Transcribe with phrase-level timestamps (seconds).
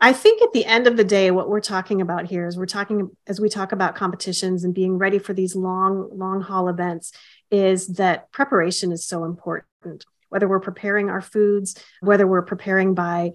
[0.00, 2.66] I think at the end of the day, what we're talking about here is we're
[2.66, 7.12] talking as we talk about competitions and being ready for these long, long haul events,
[7.50, 10.04] is that preparation is so important.
[10.28, 13.32] Whether we're preparing our foods, whether we're preparing by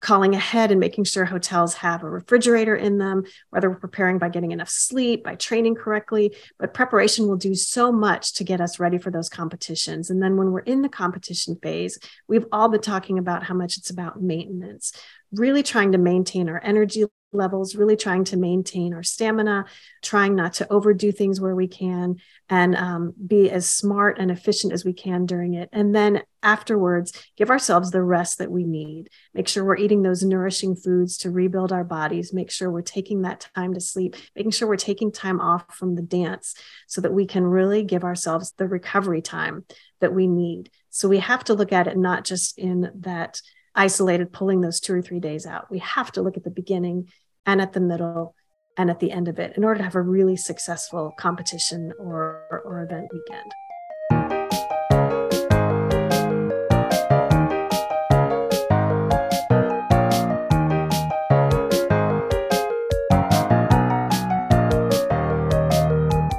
[0.00, 4.30] calling ahead and making sure hotels have a refrigerator in them, whether we're preparing by
[4.30, 6.34] getting enough sleep, by training correctly.
[6.58, 10.08] But preparation will do so much to get us ready for those competitions.
[10.08, 13.76] And then when we're in the competition phase, we've all been talking about how much
[13.76, 14.92] it's about maintenance,
[15.32, 19.64] really trying to maintain our energy levels, really trying to maintain our stamina,
[20.02, 22.16] trying not to overdo things where we can,
[22.48, 25.68] and um, be as smart and efficient as we can during it.
[25.72, 29.10] And then afterwards, give ourselves the rest that we need.
[29.34, 33.22] Make sure we're eating those nourishing foods to rebuild our bodies, make sure we're taking
[33.22, 36.54] that time to sleep, making sure we're taking time off from the dance
[36.88, 39.64] so that we can really give ourselves the recovery time
[40.00, 40.70] that we need.
[40.88, 43.40] So we have to look at it not just in that
[43.74, 45.70] isolated, pulling those two or three days out.
[45.70, 47.08] We have to look at the beginning
[47.46, 48.34] and at the middle
[48.76, 52.62] and at the end of it in order to have a really successful competition or,
[52.64, 53.52] or event weekend.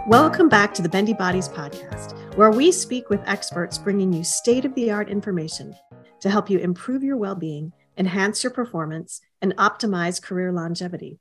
[0.08, 4.66] Welcome back to the Bendy Bodies podcast, where we speak with experts bringing you state
[4.66, 5.74] of the art information
[6.22, 11.20] to help you improve your well being, enhance your performance, and optimize career longevity.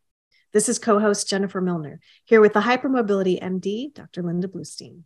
[0.53, 4.23] This is co host Jennifer Milner, here with the Hypermobility MD, Dr.
[4.23, 5.03] Linda Bluestein.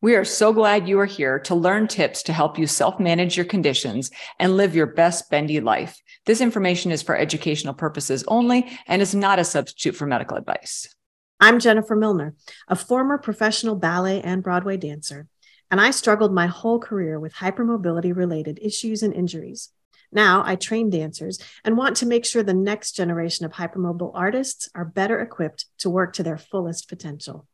[0.00, 3.36] We are so glad you are here to learn tips to help you self manage
[3.36, 6.00] your conditions and live your best bendy life.
[6.26, 10.94] This information is for educational purposes only and is not a substitute for medical advice.
[11.40, 12.34] I'm Jennifer Milner,
[12.68, 15.26] a former professional ballet and Broadway dancer
[15.72, 19.70] and I struggled my whole career with hypermobility related issues and injuries.
[20.12, 24.68] Now I train dancers and want to make sure the next generation of hypermobile artists
[24.74, 27.46] are better equipped to work to their fullest potential.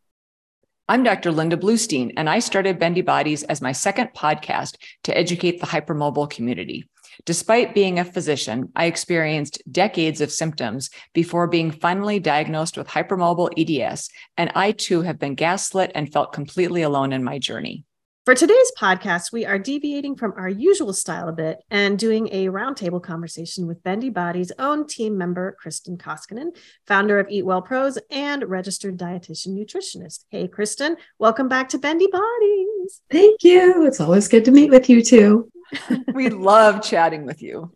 [0.88, 1.30] I'm Dr.
[1.30, 6.28] Linda Bluestein, and I started Bendy Bodies as my second podcast to educate the hypermobile
[6.28, 6.90] community.
[7.24, 13.52] Despite being a physician, I experienced decades of symptoms before being finally diagnosed with hypermobile
[13.56, 17.84] EDS, and I too have been gaslit and felt completely alone in my journey.
[18.28, 22.48] For today's podcast, we are deviating from our usual style a bit and doing a
[22.48, 26.54] roundtable conversation with Bendy Body's own team member, Kristen Koskinen,
[26.86, 30.26] founder of Eat Well Pros and registered dietitian nutritionist.
[30.28, 33.00] Hey, Kristen, welcome back to Bendy Bodies.
[33.10, 33.86] Thank you.
[33.86, 35.50] It's always good to meet with you too.
[36.14, 37.72] We love chatting with you.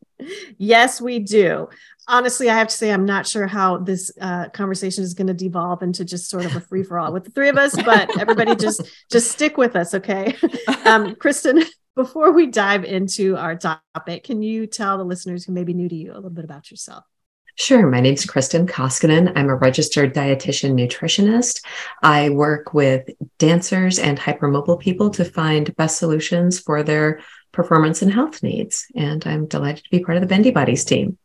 [0.56, 1.68] Yes, we do
[2.08, 5.34] honestly, I have to say, I'm not sure how this uh, conversation is going to
[5.34, 8.18] devolve into just sort of a free for all with the three of us, but
[8.20, 10.36] everybody just just stick with us, okay?
[10.84, 11.62] Um, Kristen,
[11.94, 15.88] before we dive into our topic, can you tell the listeners who may be new
[15.88, 17.04] to you a little bit about yourself?
[17.54, 17.86] Sure.
[17.86, 19.32] My name is Kristen Koskinen.
[19.36, 21.62] I'm a registered dietitian nutritionist.
[22.02, 27.20] I work with dancers and hypermobile people to find best solutions for their
[27.52, 28.86] performance and health needs.
[28.96, 31.18] And I'm delighted to be part of the Bendy Bodies team.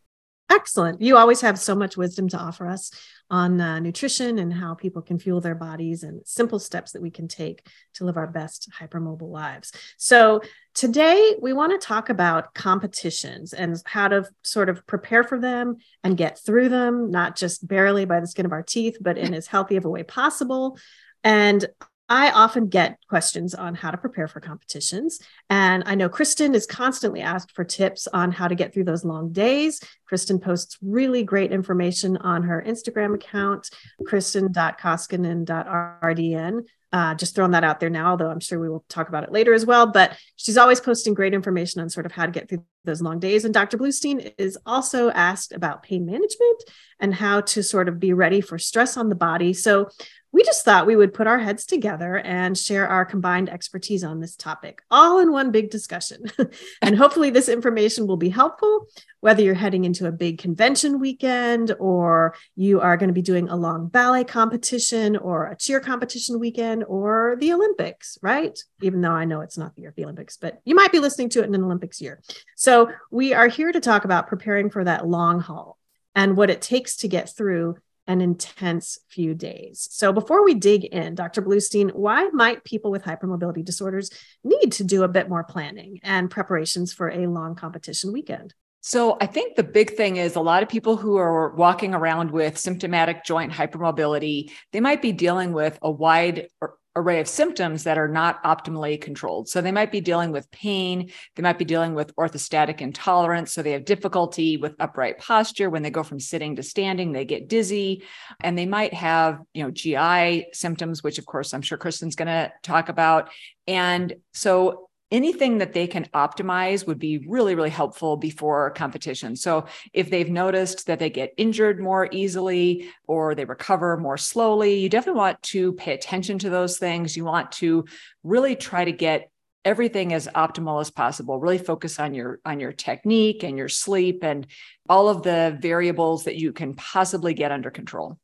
[0.49, 1.01] Excellent.
[1.01, 2.89] You always have so much wisdom to offer us
[3.29, 7.11] on uh, nutrition and how people can fuel their bodies and simple steps that we
[7.11, 9.73] can take to live our best hypermobile lives.
[9.97, 10.41] So,
[10.73, 15.77] today we want to talk about competitions and how to sort of prepare for them
[16.03, 19.33] and get through them, not just barely by the skin of our teeth, but in
[19.33, 20.77] as healthy of a way possible.
[21.25, 21.65] And
[22.09, 25.19] I often get questions on how to prepare for competitions.
[25.49, 29.03] And I know Kristen is constantly asked for tips on how to get through those
[29.03, 29.81] long days.
[30.05, 33.69] Kristen posts really great information on her Instagram account,
[34.05, 36.61] kristen.koskinen.rdn.
[36.93, 39.31] Uh, just throwing that out there now, although I'm sure we will talk about it
[39.33, 39.87] later as well.
[39.87, 43.19] But she's always posting great information on sort of how to get through those long
[43.19, 43.43] days.
[43.43, 43.77] And Dr.
[43.77, 46.63] Bluestein is also asked about pain management
[47.01, 49.51] and how to sort of be ready for stress on the body.
[49.51, 49.89] So
[50.37, 54.19] we just thought we would put our heads together and share our combined expertise on
[54.19, 56.25] this topic, all in one big discussion.
[56.83, 58.85] and hopefully, this information will be helpful,
[59.19, 63.49] whether you're heading into a big convention weekend or you are going to be doing
[63.49, 68.59] a long ballet competition or a cheer competition weekend or the Olympics, right?
[68.83, 70.99] Even though I know it's not the year of the Olympics, but you might be
[70.99, 72.21] listening to it in an Olympics year.
[72.55, 75.79] So, we are here to talk about preparing for that long haul
[76.13, 77.77] and what it takes to get through
[78.07, 79.87] an intense few days.
[79.91, 81.41] So, before we dig in, Dr.
[81.41, 84.09] Bluestein, why might people with hypermobility disorders
[84.43, 88.53] need to do a bit more planning and preparations for a long competition weekend?
[88.81, 92.31] So, I think the big thing is a lot of people who are walking around
[92.31, 96.47] with symptomatic joint hypermobility, they might be dealing with a wide
[96.97, 99.47] array of symptoms that are not optimally controlled.
[99.47, 103.53] So they might be dealing with pain, they might be dealing with orthostatic intolerance.
[103.53, 105.69] So they have difficulty with upright posture.
[105.69, 108.03] When they go from sitting to standing, they get dizzy.
[108.41, 112.27] And they might have, you know, GI symptoms, which of course I'm sure Kristen's going
[112.27, 113.29] to talk about.
[113.67, 119.35] And so anything that they can optimize would be really really helpful before competition.
[119.35, 124.79] So if they've noticed that they get injured more easily or they recover more slowly
[124.79, 127.15] you definitely want to pay attention to those things.
[127.15, 127.85] You want to
[128.23, 129.29] really try to get
[129.67, 131.39] everything as optimal as possible.
[131.39, 134.47] Really focus on your on your technique and your sleep and
[134.87, 138.17] all of the variables that you can possibly get under control.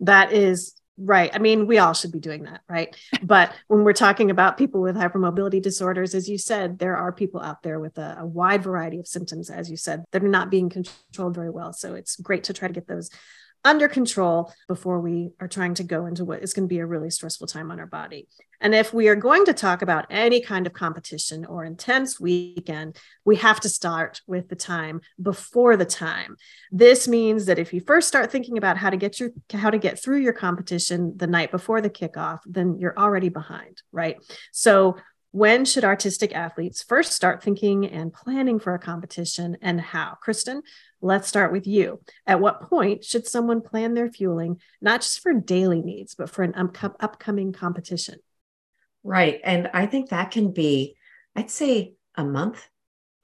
[0.00, 1.30] That is Right.
[1.32, 2.94] I mean, we all should be doing that, right?
[3.22, 7.40] but when we're talking about people with hypermobility disorders, as you said, there are people
[7.40, 10.50] out there with a, a, wide variety of symptoms, as you said, that are not
[10.50, 11.72] being controlled very well.
[11.72, 13.10] So it's great to try to get those
[13.64, 16.86] under control before we are trying to go into what is going to be a
[16.86, 18.28] really stressful time on our body.
[18.60, 22.96] And if we are going to talk about any kind of competition or intense weekend,
[23.24, 26.36] we have to start with the time before the time.
[26.72, 29.78] This means that if you first start thinking about how to get your how to
[29.78, 34.16] get through your competition the night before the kickoff, then you're already behind, right?
[34.50, 34.96] So
[35.30, 40.16] when should artistic athletes first start thinking and planning for a competition and how?
[40.20, 40.62] Kristen,
[41.00, 42.00] let's start with you.
[42.26, 46.42] At what point should someone plan their fueling, not just for daily needs, but for
[46.42, 48.20] an upcoming competition?
[49.04, 49.40] Right.
[49.44, 50.96] And I think that can be,
[51.36, 52.66] I'd say, a month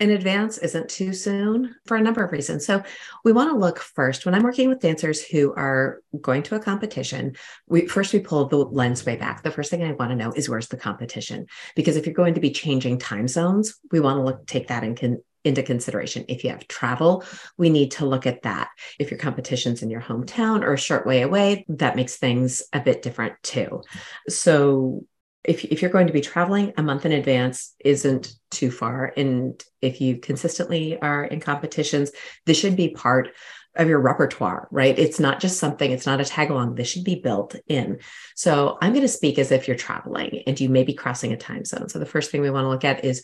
[0.05, 2.67] in advance isn't too soon for a number of reasons.
[2.67, 2.83] So
[3.25, 6.61] we want to look first when I'm working with dancers who are going to a
[6.61, 7.37] competition.
[7.67, 9.43] We first we pull the lens way back.
[9.43, 11.47] The first thing I want to know is where's the competition?
[11.75, 14.85] Because if you're going to be changing time zones, we want to look take that
[14.85, 16.27] in con, into consideration.
[16.29, 17.25] If you have travel,
[17.56, 18.69] we need to look at that.
[18.99, 22.81] If your competition's in your hometown or a short way away, that makes things a
[22.81, 23.83] bit different too.
[24.29, 25.06] So
[25.44, 29.12] if, if you're going to be traveling a month in advance isn't too far.
[29.17, 32.11] And if you consistently are in competitions
[32.46, 33.31] this should be part
[33.76, 34.99] of your repertoire right?
[34.99, 36.75] It's not just something it's not a tag along.
[36.75, 37.99] This should be built in.
[38.35, 41.37] So i'm going to speak as if you're traveling and you may be crossing a
[41.37, 41.88] time zone.
[41.88, 43.23] So the first thing we want to look at is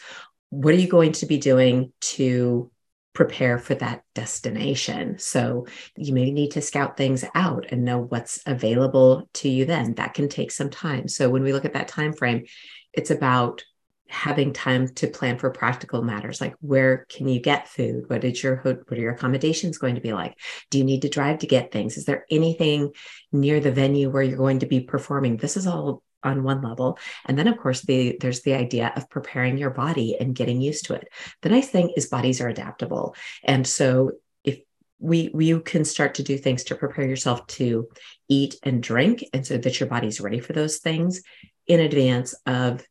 [0.50, 2.70] what are you going to be doing to
[3.12, 5.18] prepare for that destination.
[5.18, 5.66] So
[5.96, 9.94] you may need to scout things out and know what's available to you then.
[9.94, 11.08] That can take some time.
[11.08, 12.44] So when we look at that time frame,
[12.92, 13.64] it's about
[14.10, 18.42] having time to plan for practical matters like where can you get food what is
[18.42, 20.36] your what are your accommodations going to be like
[20.68, 22.90] do you need to drive to get things is there anything
[23.30, 26.98] near the venue where you're going to be performing this is all on one level
[27.26, 30.86] and then of course the there's the idea of preparing your body and getting used
[30.86, 31.08] to it
[31.42, 33.14] the nice thing is bodies are adaptable
[33.44, 34.12] and so
[34.44, 34.60] if
[34.98, 37.88] we you can start to do things to prepare yourself to
[38.28, 41.22] eat and drink and so that your body's ready for those things
[41.66, 42.84] in advance of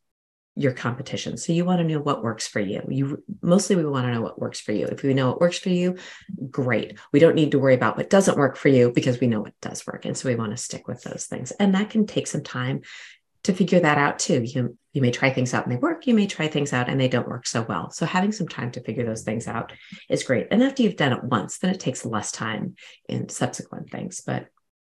[0.59, 1.37] your competition.
[1.37, 2.81] So you want to know what works for you.
[2.89, 4.87] You mostly we want to know what works for you.
[4.87, 5.95] If we know what works for you,
[6.49, 6.99] great.
[7.13, 9.53] We don't need to worry about what doesn't work for you because we know what
[9.61, 10.03] does work.
[10.03, 11.51] And so we want to stick with those things.
[11.51, 12.81] And that can take some time
[13.43, 14.43] to figure that out too.
[14.43, 16.99] You you may try things out and they work, you may try things out and
[16.99, 17.91] they don't work so well.
[17.91, 19.71] So having some time to figure those things out
[20.09, 20.47] is great.
[20.49, 22.75] And after you've done it once, then it takes less time
[23.07, 24.47] in subsequent things, but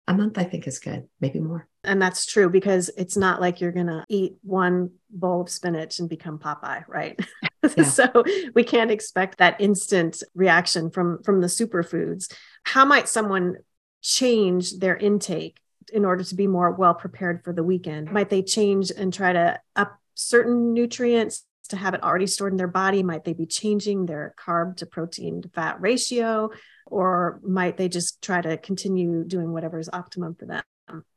[0.07, 1.67] a month I think is good, maybe more.
[1.83, 5.99] And that's true because it's not like you're going to eat one bowl of spinach
[5.99, 7.19] and become Popeye, right?
[7.75, 7.83] Yeah.
[7.85, 12.31] so we can't expect that instant reaction from from the superfoods.
[12.63, 13.55] How might someone
[14.03, 15.57] change their intake
[15.91, 18.11] in order to be more well prepared for the weekend?
[18.11, 22.57] Might they change and try to up certain nutrients to have it already stored in
[22.57, 23.03] their body?
[23.03, 26.51] Might they be changing their carb to protein to fat ratio?
[26.87, 30.63] Or might they just try to continue doing whatever is optimum for them?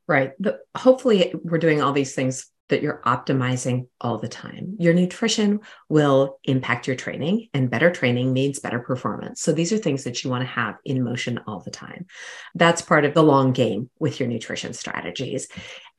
[0.06, 0.32] Right.
[0.38, 4.76] The, hopefully, we're doing all these things that you're optimizing all the time.
[4.78, 9.40] Your nutrition will impact your training, and better training means better performance.
[9.40, 12.06] So, these are things that you want to have in motion all the time.
[12.54, 15.48] That's part of the long game with your nutrition strategies.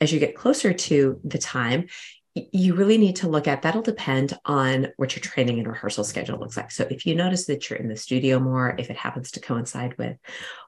[0.01, 1.88] As you get closer to the time,
[2.51, 6.39] you really need to look at that'll depend on what your training and rehearsal schedule
[6.39, 6.72] looks like.
[6.72, 9.98] So if you notice that you're in the studio more, if it happens to coincide
[9.98, 10.17] with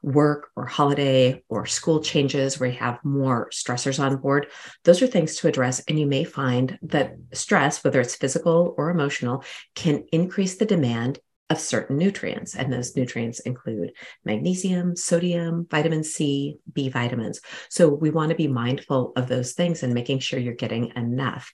[0.02, 4.48] work or holiday or school changes where you have more stressors on board,
[4.84, 5.80] those are things to address.
[5.88, 9.44] And you may find that stress, whether it's physical or emotional,
[9.76, 11.20] can increase the demand
[11.52, 12.56] of certain nutrients.
[12.56, 13.92] And those nutrients include
[14.24, 17.42] magnesium, sodium, vitamin C, B vitamins.
[17.70, 21.52] So we want to be mindful of those things and making sure you're getting enough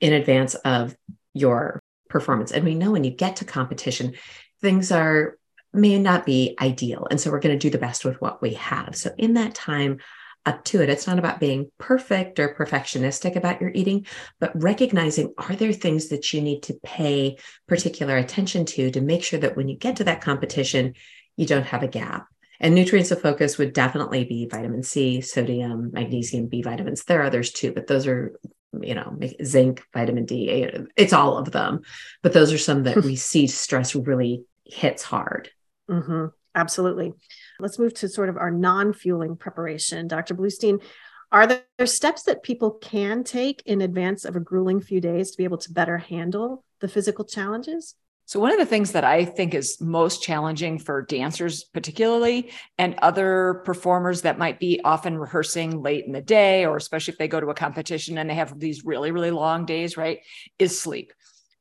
[0.00, 0.94] in advance of
[1.32, 2.52] your performance.
[2.52, 4.14] And we know when you get to competition,
[4.60, 5.38] things are
[5.72, 7.06] may not be ideal.
[7.10, 8.94] And so we're going to do the best with what we have.
[8.94, 10.00] So in that time,
[10.44, 10.88] up to it.
[10.88, 14.06] It's not about being perfect or perfectionistic about your eating,
[14.40, 17.36] but recognizing are there things that you need to pay
[17.68, 20.94] particular attention to to make sure that when you get to that competition,
[21.36, 22.26] you don't have a gap.
[22.60, 27.04] And nutrients of focus would definitely be vitamin C, sodium, magnesium, B vitamins.
[27.04, 28.38] There are others too, but those are,
[28.80, 30.68] you know, zinc, vitamin D.
[30.96, 31.80] It's all of them.
[32.22, 35.50] But those are some that we see stress really hits hard.
[35.90, 36.26] Mm-hmm.
[36.54, 37.14] Absolutely.
[37.62, 40.08] Let's move to sort of our non fueling preparation.
[40.08, 40.34] Dr.
[40.34, 40.82] Bluestein,
[41.30, 45.38] are there steps that people can take in advance of a grueling few days to
[45.38, 47.94] be able to better handle the physical challenges?
[48.26, 52.96] So, one of the things that I think is most challenging for dancers, particularly, and
[53.00, 57.28] other performers that might be often rehearsing late in the day, or especially if they
[57.28, 60.18] go to a competition and they have these really, really long days, right,
[60.58, 61.12] is sleep.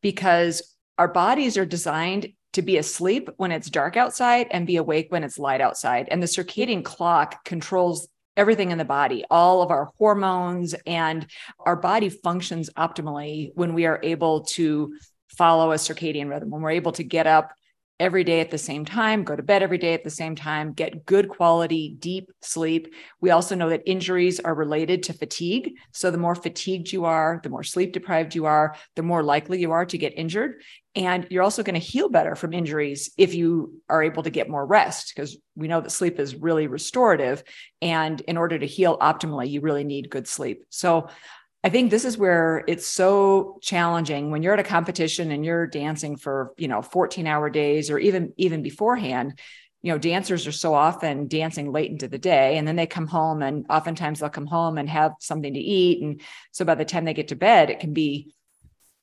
[0.02, 5.08] Because our bodies are designed to be asleep when it's dark outside and be awake
[5.10, 6.08] when it's light outside.
[6.12, 11.26] And the circadian clock controls everything in the body, all of our hormones, and
[11.60, 14.94] our body functions optimally when we are able to
[15.38, 17.52] follow a circadian rhythm, when we're able to get up
[18.02, 20.74] every day at the same time, go to bed every day at the same time,
[20.74, 22.94] get good quality, deep sleep.
[23.22, 25.76] We also know that injuries are related to fatigue.
[25.92, 29.62] So the more fatigued you are, the more sleep deprived you are, the more likely
[29.62, 30.62] you are to get injured.
[30.96, 34.50] And you're also going to heal better from injuries if you are able to get
[34.50, 37.44] more rest, because we know that sleep is really restorative.
[37.82, 40.66] And in order to heal optimally, you really need good sleep.
[40.70, 41.08] So
[41.64, 45.68] I think this is where it's so challenging when you're at a competition and you're
[45.68, 49.40] dancing for, you know, 14 hour days or even even beforehand.
[49.84, 53.08] You know, dancers are so often dancing late into the day and then they come
[53.08, 56.02] home and oftentimes they'll come home and have something to eat.
[56.04, 58.34] And so by the time they get to bed, it can be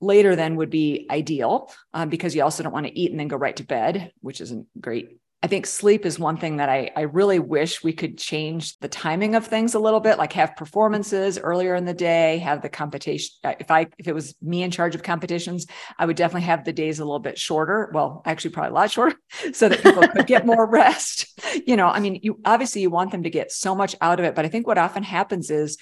[0.00, 3.28] later than would be ideal um, because you also don't want to eat and then
[3.28, 6.90] go right to bed, which isn't great I think sleep is one thing that I,
[6.96, 10.56] I really wish we could change the timing of things a little bit, like have
[10.56, 13.36] performances earlier in the day, have the competition.
[13.44, 15.66] Uh, if I if it was me in charge of competitions,
[15.96, 17.88] I would definitely have the days a little bit shorter.
[17.94, 19.16] Well, actually, probably a lot shorter,
[19.52, 21.26] so that people could get more rest.
[21.66, 24.24] You know, I mean, you obviously you want them to get so much out of
[24.24, 25.76] it, but I think what often happens is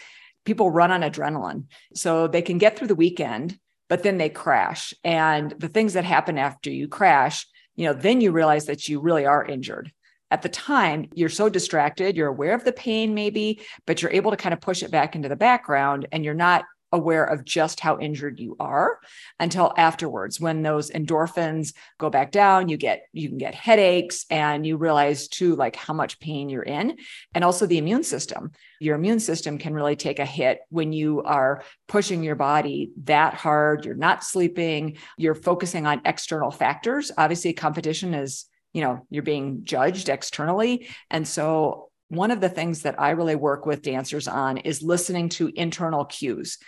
[0.44, 3.58] people run on adrenaline, so they can get through the weekend,
[3.88, 8.20] but then they crash, and the things that happen after you crash you know, then
[8.20, 9.92] you realize that you really are injured.
[10.30, 14.32] At the time, you're so distracted, you're aware of the pain maybe, but you're able
[14.32, 16.64] to kind of push it back into the background and you're not
[16.96, 18.98] aware of just how injured you are
[19.38, 24.66] until afterwards when those endorphins go back down you get you can get headaches and
[24.66, 26.96] you realize too like how much pain you're in.
[27.34, 28.52] And also the immune system.
[28.80, 33.34] Your immune system can really take a hit when you are pushing your body that
[33.34, 33.84] hard.
[33.84, 34.98] You're not sleeping.
[35.16, 37.12] You're focusing on external factors.
[37.16, 40.88] Obviously competition is you know you're being judged externally.
[41.10, 45.28] And so one of the things that I really work with dancers on is listening
[45.30, 46.58] to internal cues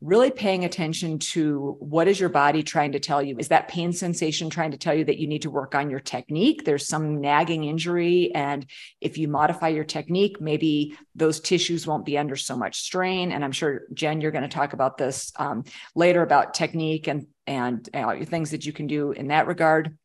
[0.00, 3.36] really paying attention to what is your body trying to tell you?
[3.38, 6.00] Is that pain sensation trying to tell you that you need to work on your
[6.00, 6.64] technique?
[6.64, 8.66] There's some nagging injury and
[9.00, 13.32] if you modify your technique maybe those tissues won't be under so much strain.
[13.32, 17.26] And i'm sure jen you're going to talk about this um, later about technique and
[17.46, 19.96] and uh, things that you can do in that regard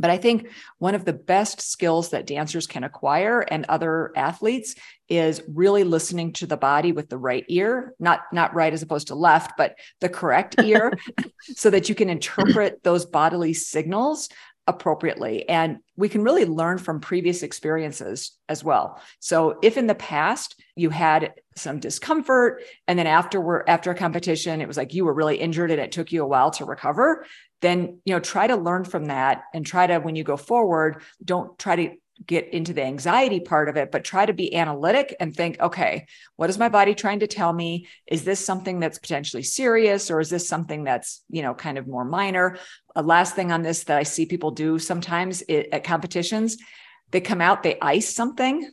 [0.00, 4.74] but I think one of the best skills that dancers can acquire and other athletes
[5.08, 9.08] is really listening to the body with the right ear, not not right as opposed
[9.08, 10.92] to left, but the correct ear
[11.54, 14.28] so that you can interpret those bodily signals
[14.66, 15.48] appropriately.
[15.48, 19.00] And we can really learn from previous experiences as well.
[19.18, 24.60] So if in the past you had some discomfort and then after after a competition
[24.60, 27.26] it was like you were really injured and it took you a while to recover
[27.60, 31.02] then you know try to learn from that and try to when you go forward
[31.24, 31.94] don't try to
[32.26, 36.06] get into the anxiety part of it but try to be analytic and think okay
[36.36, 37.86] what is my body trying to tell me?
[38.06, 41.86] Is this something that's potentially serious or is this something that's you know kind of
[41.86, 42.58] more minor?
[42.96, 46.58] A last thing on this that i see people do sometimes at competitions
[47.10, 48.70] they come out they ice something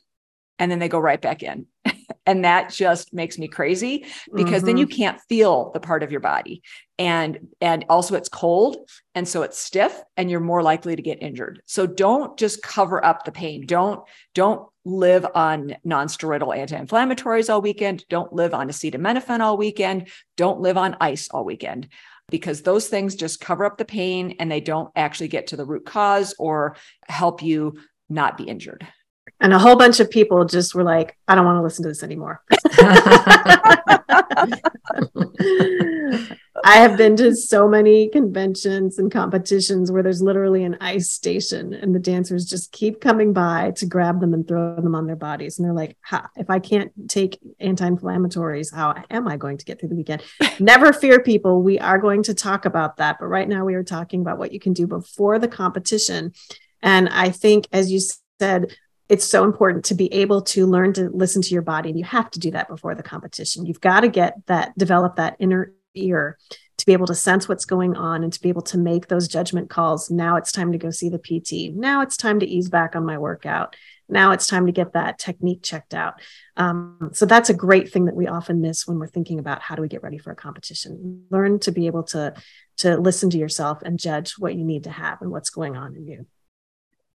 [0.60, 1.68] and then they go right back in.
[2.28, 4.66] And that just makes me crazy because mm-hmm.
[4.66, 6.62] then you can't feel the part of your body.
[7.00, 11.24] And and also it's cold and so it's stiff and you're more likely to get
[11.24, 11.62] injured.
[11.66, 13.66] So don't just cover up the pain.
[13.66, 14.02] Don't
[14.34, 18.04] don't live on non-steroidal anti-inflammatories all weekend.
[18.10, 20.10] Don't live on acetaminophen all weekend.
[20.36, 21.88] Don't live on ice all weekend
[22.30, 25.66] because those things just cover up the pain and they don't actually get to the
[25.66, 26.76] root cause or
[27.08, 28.86] help you not be injured
[29.40, 31.90] And a whole bunch of people just were like, I don't want to listen to
[31.90, 32.42] this anymore.
[36.64, 41.74] I have been to so many conventions and competitions where there's literally an ice station
[41.74, 45.16] and the dancers just keep coming by to grab them and throw them on their
[45.16, 45.58] bodies.
[45.58, 45.98] And they're like,
[46.36, 50.24] if I can't take anti inflammatories, how am I going to get through the weekend?
[50.60, 51.62] Never fear, people.
[51.62, 53.18] We are going to talk about that.
[53.20, 56.34] But right now, we are talking about what you can do before the competition.
[56.82, 58.00] And I think, as you
[58.40, 58.76] said,
[59.10, 62.06] it's so important to be able to learn to listen to your body and you
[62.06, 63.66] have to do that before the competition.
[63.66, 66.38] You've got to get that develop that inner ear
[66.78, 69.28] to be able to sense what's going on and to be able to make those
[69.28, 70.12] judgment calls.
[70.12, 73.06] Now it's time to go see the pt now it's time to ease back on
[73.06, 73.76] my workout.
[74.10, 76.22] Now it's time to get that technique checked out.
[76.56, 79.76] Um, so that's a great thing that we often miss when we're thinking about how
[79.76, 81.26] do we get ready for a competition.
[81.30, 82.34] Learn to be able to
[82.78, 85.96] to listen to yourself and judge what you need to have and what's going on
[85.96, 86.26] in you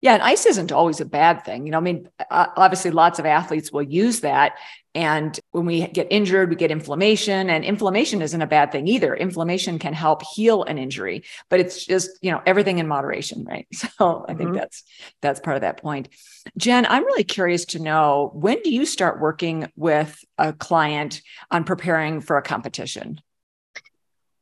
[0.01, 1.67] yeah, and ice isn't always a bad thing.
[1.67, 4.53] You know, I mean, obviously, lots of athletes will use that.
[4.95, 9.15] And when we get injured, we get inflammation, and inflammation isn't a bad thing either.
[9.15, 13.67] Inflammation can help heal an injury, but it's just, you know, everything in moderation, right?
[13.99, 14.57] So I think mm-hmm.
[14.57, 14.83] that's
[15.21, 16.09] that's part of that point.
[16.57, 21.63] Jen, I'm really curious to know when do you start working with a client on
[21.63, 23.21] preparing for a competition?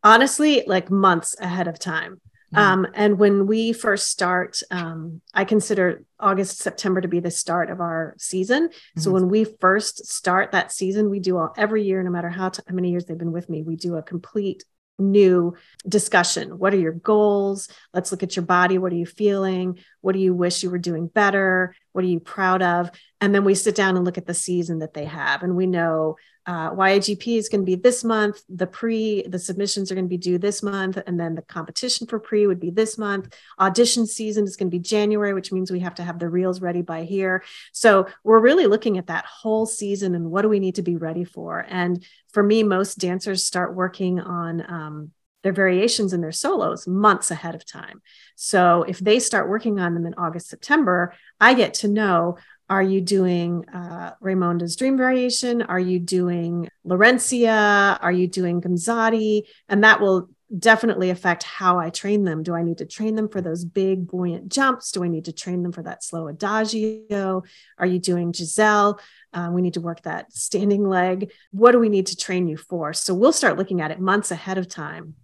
[0.03, 2.21] Honestly, like months ahead of time.
[2.53, 2.58] Mm-hmm.
[2.58, 7.70] Um, and when we first start, um, I consider August, September to be the start
[7.70, 8.70] of our season.
[8.70, 9.01] Mm-hmm.
[9.01, 12.50] So when we first start that season, we do all every year, no matter how,
[12.50, 14.63] t- how many years they've been with me, we do a complete
[14.98, 15.56] new
[15.88, 16.58] discussion.
[16.58, 17.70] What are your goals?
[17.94, 18.77] Let's look at your body.
[18.77, 19.79] What are you feeling?
[20.01, 21.75] What do you wish you were doing better?
[21.93, 22.91] What are you proud of?
[23.22, 25.43] And then we sit down and look at the season that they have.
[25.43, 26.15] And we know
[26.46, 28.41] uh, YAGP is going to be this month.
[28.50, 30.98] The pre, the submissions are going to be due this month.
[31.05, 33.36] And then the competition for pre would be this month.
[33.60, 36.62] Audition season is going to be January, which means we have to have the reels
[36.62, 37.43] ready by here.
[37.72, 40.96] So we're really looking at that whole season and what do we need to be
[40.96, 41.65] ready for.
[41.69, 45.12] And for me, most dancers start working on um,
[45.43, 48.01] their variations and their solos months ahead of time.
[48.36, 52.38] So if they start working on them in August, September, I get to know
[52.69, 55.63] are you doing uh, Raymonda's Dream Variation?
[55.63, 57.98] Are you doing Laurencia?
[58.00, 59.43] Are you doing Gamzatti?
[59.67, 62.43] And that will definitely affect how I train them.
[62.43, 64.91] Do I need to train them for those big buoyant jumps?
[64.91, 67.43] Do I need to train them for that slow adagio?
[67.79, 69.00] Are you doing Giselle?
[69.34, 71.31] Uh, we need to work that standing leg.
[71.51, 72.94] What do we need to train you for?
[72.94, 75.16] So we'll start looking at it months ahead of time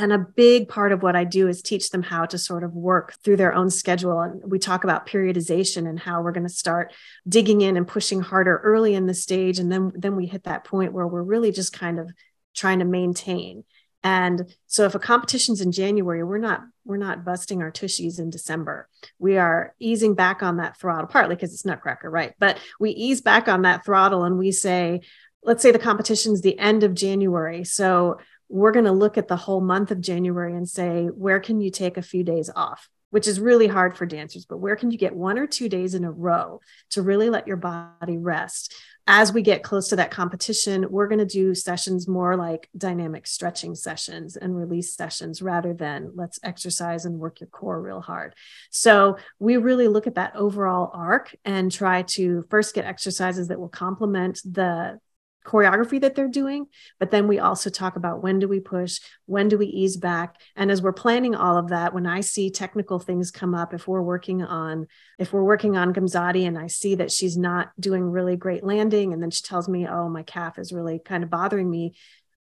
[0.00, 2.72] and a big part of what I do is teach them how to sort of
[2.72, 4.20] work through their own schedule.
[4.20, 6.94] And we talk about periodization and how we're going to start
[7.28, 9.58] digging in and pushing harder early in the stage.
[9.58, 12.10] And then, then we hit that point where we're really just kind of
[12.54, 13.64] trying to maintain.
[14.02, 18.30] And so if a competition's in January, we're not we're not busting our tushies in
[18.30, 18.88] December.
[19.18, 22.32] We are easing back on that throttle, partly because it's Nutcracker, right?
[22.38, 25.02] But we ease back on that throttle and we say,
[25.42, 27.64] let's say the competition's the end of January.
[27.64, 28.18] So
[28.50, 31.70] we're going to look at the whole month of January and say, where can you
[31.70, 32.90] take a few days off?
[33.10, 35.94] Which is really hard for dancers, but where can you get one or two days
[35.94, 36.60] in a row
[36.90, 38.74] to really let your body rest?
[39.06, 43.26] As we get close to that competition, we're going to do sessions more like dynamic
[43.26, 48.34] stretching sessions and release sessions rather than let's exercise and work your core real hard.
[48.70, 53.58] So we really look at that overall arc and try to first get exercises that
[53.58, 55.00] will complement the
[55.44, 56.66] choreography that they're doing
[56.98, 60.40] but then we also talk about when do we push when do we ease back.
[60.56, 63.88] And as we're planning all of that when i see technical things come up if
[63.88, 64.86] we're working on
[65.18, 69.12] if we're working on gamzatti and i see that she's not doing really great landing
[69.12, 71.94] and then she tells me oh my calf is really kind of bothering me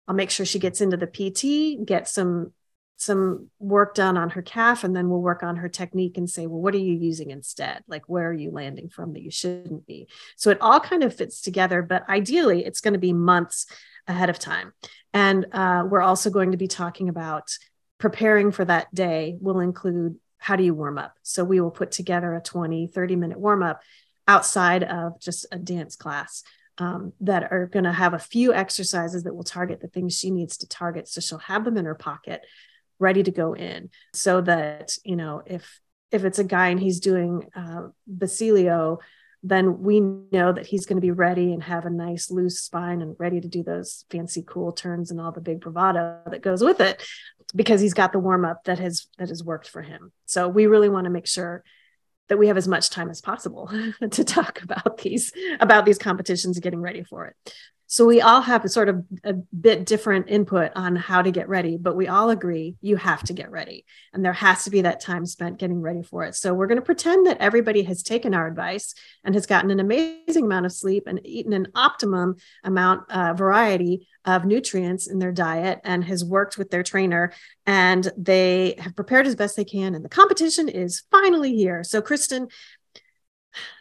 [0.09, 2.53] I'll make sure she gets into the PT, get some
[2.99, 6.47] some work done on her calf and then we'll work on her technique and say
[6.47, 7.83] well what are you using instead?
[7.87, 10.09] Like where are you landing from that you shouldn't be?
[10.37, 13.67] So it all kind of fits together but ideally it's going to be months
[14.09, 14.73] ahead of time.
[15.15, 17.57] And uh, we're also going to be talking about
[17.99, 21.15] preparing for that day will include how do you warm up?
[21.23, 23.81] So we will put together a 20 30 minute warm up
[24.27, 26.43] outside of just a dance class
[26.79, 30.31] um, that are going to have a few exercises that will target the things she
[30.31, 31.09] needs to target.
[31.09, 32.43] So she'll have them in her pocket
[32.99, 35.81] ready to go in so that you know if
[36.11, 38.99] if it's a guy and he's doing uh, Basilio,
[39.43, 43.03] then we know that he's going to be ready and have a nice loose spine
[43.03, 46.63] and ready to do those fancy cool turns and all the big bravado that goes
[46.63, 47.03] with it
[47.55, 50.13] because he's got the warm up that has that has worked for him.
[50.27, 51.63] So we really want to make sure
[52.29, 53.71] that we have as much time as possible
[54.11, 57.55] to talk about these about these competitions getting ready for it.
[57.91, 61.49] So we all have a sort of a bit different input on how to get
[61.49, 63.87] ready, but we all agree you have to get ready.
[64.13, 66.35] And there has to be that time spent getting ready for it.
[66.35, 69.81] So we're going to pretend that everybody has taken our advice and has gotten an
[69.81, 75.33] amazing amount of sleep and eaten an optimum amount uh, variety of nutrients in their
[75.33, 77.33] diet and has worked with their trainer
[77.65, 81.83] and they have prepared as best they can and the competition is finally here.
[81.83, 82.49] So Kristen,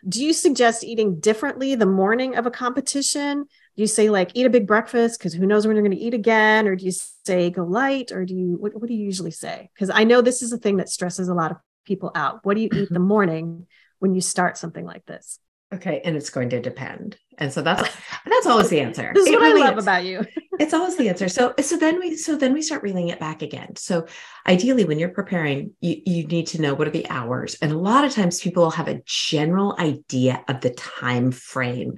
[0.07, 3.47] do you suggest eating differently the morning of a competition?
[3.77, 6.03] Do you say like eat a big breakfast because who knows when you're going to
[6.03, 9.05] eat again, or do you say go light, or do you what, what do you
[9.05, 9.69] usually say?
[9.75, 12.43] Because I know this is a thing that stresses a lot of people out.
[12.43, 13.03] What do you eat the mm-hmm.
[13.03, 13.67] morning
[13.99, 15.39] when you start something like this?
[15.73, 17.17] Okay, and it's going to depend.
[17.37, 17.83] And so that's
[18.25, 19.11] that's always the answer.
[19.13, 19.83] This is it what really I love is.
[19.83, 20.25] about you.
[20.59, 21.27] it's always the answer.
[21.27, 23.75] So so then we so then we start reeling it back again.
[23.75, 24.07] So
[24.47, 27.55] ideally when you're preparing, you, you need to know what are the hours.
[27.61, 31.97] And a lot of times people have a general idea of the time frame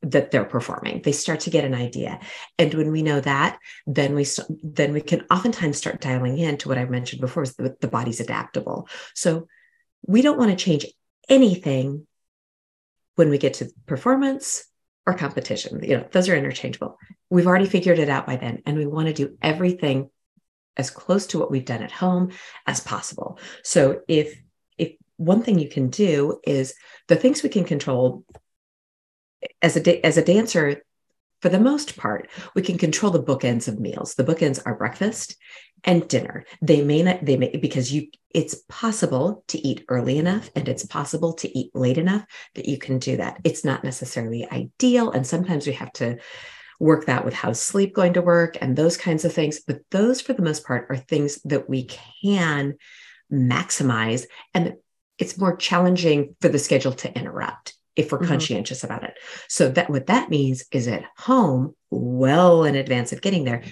[0.00, 1.02] that they're performing.
[1.02, 2.20] They start to get an idea.
[2.58, 4.26] And when we know that, then we
[4.62, 7.88] then we can oftentimes start dialing in to what I mentioned before is the, the
[7.88, 8.88] body's adaptable.
[9.14, 9.46] So
[10.06, 10.86] we don't want to change
[11.28, 12.06] anything
[13.20, 14.64] when we get to performance
[15.06, 15.78] or competition.
[15.84, 16.96] You know, those are interchangeable.
[17.28, 20.08] We've already figured it out by then, and we want to do everything
[20.78, 22.30] as close to what we've done at home
[22.66, 23.38] as possible.
[23.62, 24.40] So if
[24.78, 26.72] if one thing you can do is
[27.08, 28.24] the things we can control
[29.60, 30.82] as a as a dancer
[31.40, 34.14] for the most part, we can control the bookends of meals.
[34.14, 35.36] The bookends are breakfast
[35.84, 36.44] and dinner.
[36.60, 40.84] They may not, they may, because you, it's possible to eat early enough and it's
[40.84, 42.24] possible to eat late enough
[42.54, 43.40] that you can do that.
[43.44, 45.10] It's not necessarily ideal.
[45.10, 46.18] And sometimes we have to
[46.78, 49.60] work that with how's sleep going to work and those kinds of things.
[49.66, 51.84] But those, for the most part, are things that we
[52.22, 52.74] can
[53.32, 54.26] maximize.
[54.54, 54.74] And
[55.18, 58.28] it's more challenging for the schedule to interrupt if we're mm-hmm.
[58.28, 59.14] conscientious about it.
[59.48, 63.62] So that what that means is at home, well in advance of getting there,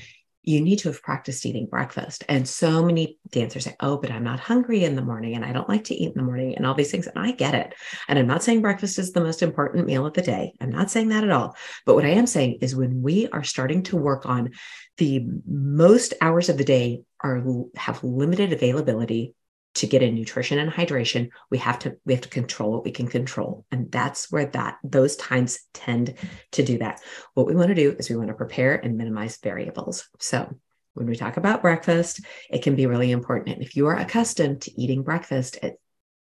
[0.43, 2.25] you need to have practiced eating breakfast.
[2.27, 5.53] And so many dancers say, Oh, but I'm not hungry in the morning and I
[5.53, 7.07] don't like to eat in the morning and all these things.
[7.07, 7.75] And I get it.
[8.09, 10.55] And I'm not saying breakfast is the most important meal of the day.
[10.61, 11.55] I'm not saying that at all.
[11.85, 14.53] But what I am saying is when we are starting to work on
[14.97, 17.43] the most hours of the day are
[17.77, 19.35] have limited availability
[19.75, 22.91] to get in nutrition and hydration we have to we have to control what we
[22.91, 26.15] can control and that's where that those times tend
[26.53, 27.01] to do that
[27.35, 30.53] what we want to do is we want to prepare and minimize variables so
[30.95, 34.61] when we talk about breakfast it can be really important and if you are accustomed
[34.63, 35.75] to eating breakfast at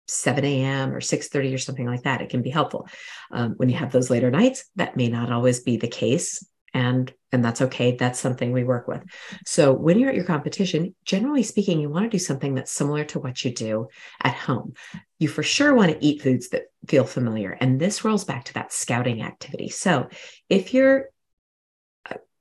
[0.08, 0.94] 7 a.m.
[0.94, 2.22] or 6:30 or something like that.
[2.22, 2.88] It can be helpful.
[3.32, 7.14] Um, when you have those later nights, that may not always be the case and
[7.32, 7.96] and that's okay.
[7.96, 9.04] That's something we work with.
[9.46, 13.04] So when you're at your competition generally speaking you want to do something that's similar
[13.06, 13.88] to what you do
[14.22, 14.74] at home.
[15.20, 18.54] You for sure want to eat foods that feel familiar and this rolls back to
[18.56, 19.70] that scouting activity.
[19.70, 20.10] So
[20.50, 21.06] if you're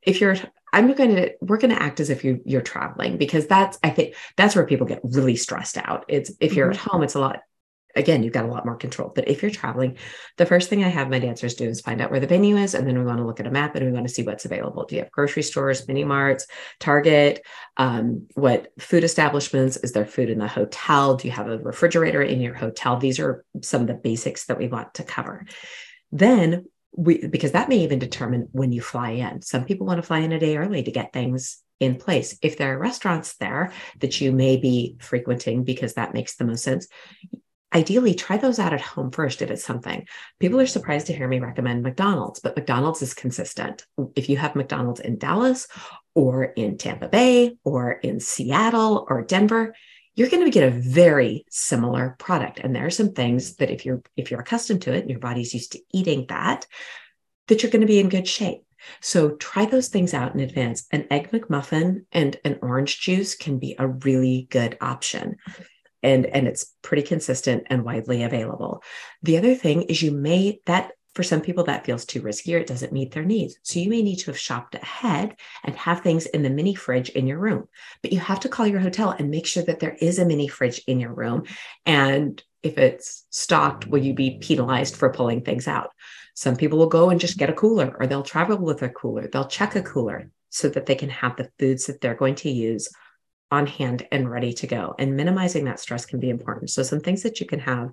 [0.02, 0.36] if you're
[0.72, 3.90] i'm going to we're going to act as if you you're traveling because that's i
[3.90, 6.04] think that's where people get really stressed out.
[6.08, 6.86] It's if you're mm-hmm.
[6.86, 7.40] at home it's a lot
[7.94, 9.12] again, you've got a lot more control.
[9.14, 9.96] But if you're traveling,
[10.36, 12.74] the first thing I have my dancers do is find out where the venue is.
[12.74, 14.44] And then we want to look at a map and we want to see what's
[14.44, 14.84] available.
[14.84, 16.46] Do you have grocery stores, mini marts,
[16.80, 17.44] Target?
[17.76, 19.76] Um, what food establishments?
[19.78, 21.16] Is there food in the hotel?
[21.16, 22.96] Do you have a refrigerator in your hotel?
[22.96, 25.46] These are some of the basics that we want to cover.
[26.10, 29.42] Then we, because that may even determine when you fly in.
[29.42, 32.38] Some people want to fly in a day early to get things in place.
[32.42, 36.62] If there are restaurants there that you may be frequenting because that makes the most
[36.62, 36.86] sense,
[37.74, 40.06] ideally try those out at home first if it's something.
[40.38, 40.72] People are mm-hmm.
[40.72, 43.86] surprised to hear me recommend McDonald's, but McDonald's is consistent.
[44.16, 45.68] If you have McDonald's in Dallas
[46.14, 49.74] or in Tampa Bay or in Seattle or Denver,
[50.14, 52.58] you're going to get a very similar product.
[52.58, 55.20] And there are some things that if you're if you're accustomed to it and your
[55.20, 56.66] body's used to eating that
[57.48, 58.62] that you're going to be in good shape.
[59.00, 60.86] So try those things out in advance.
[60.90, 65.36] An egg mcmuffin and an orange juice can be a really good option
[66.02, 68.82] and and it's pretty consistent and widely available.
[69.22, 72.58] The other thing is you may that for some people that feels too risky or
[72.58, 73.56] it doesn't meet their needs.
[73.62, 77.10] So you may need to have shopped ahead and have things in the mini fridge
[77.10, 77.68] in your room.
[78.00, 80.48] But you have to call your hotel and make sure that there is a mini
[80.48, 81.44] fridge in your room.
[81.84, 85.90] And if it's stocked will you be penalized for pulling things out?
[86.34, 89.28] Some people will go and just get a cooler or they'll travel with a cooler.
[89.28, 92.50] They'll check a cooler so that they can have the foods that they're going to
[92.50, 92.88] use
[93.52, 94.94] on hand and ready to go.
[94.98, 96.70] And minimizing that stress can be important.
[96.70, 97.90] So, some things that you can have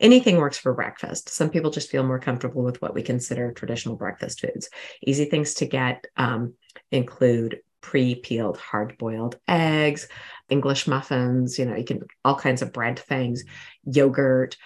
[0.00, 1.28] anything works for breakfast.
[1.28, 4.70] Some people just feel more comfortable with what we consider traditional breakfast foods.
[5.06, 6.54] Easy things to get um,
[6.90, 10.08] include pre peeled hard boiled eggs,
[10.48, 13.44] English muffins, you know, you can all kinds of bread things,
[13.84, 14.56] yogurt.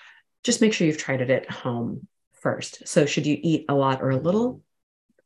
[0.44, 2.86] Just make sure you've tried it at home first.
[2.86, 4.62] So, should you eat a lot or a little?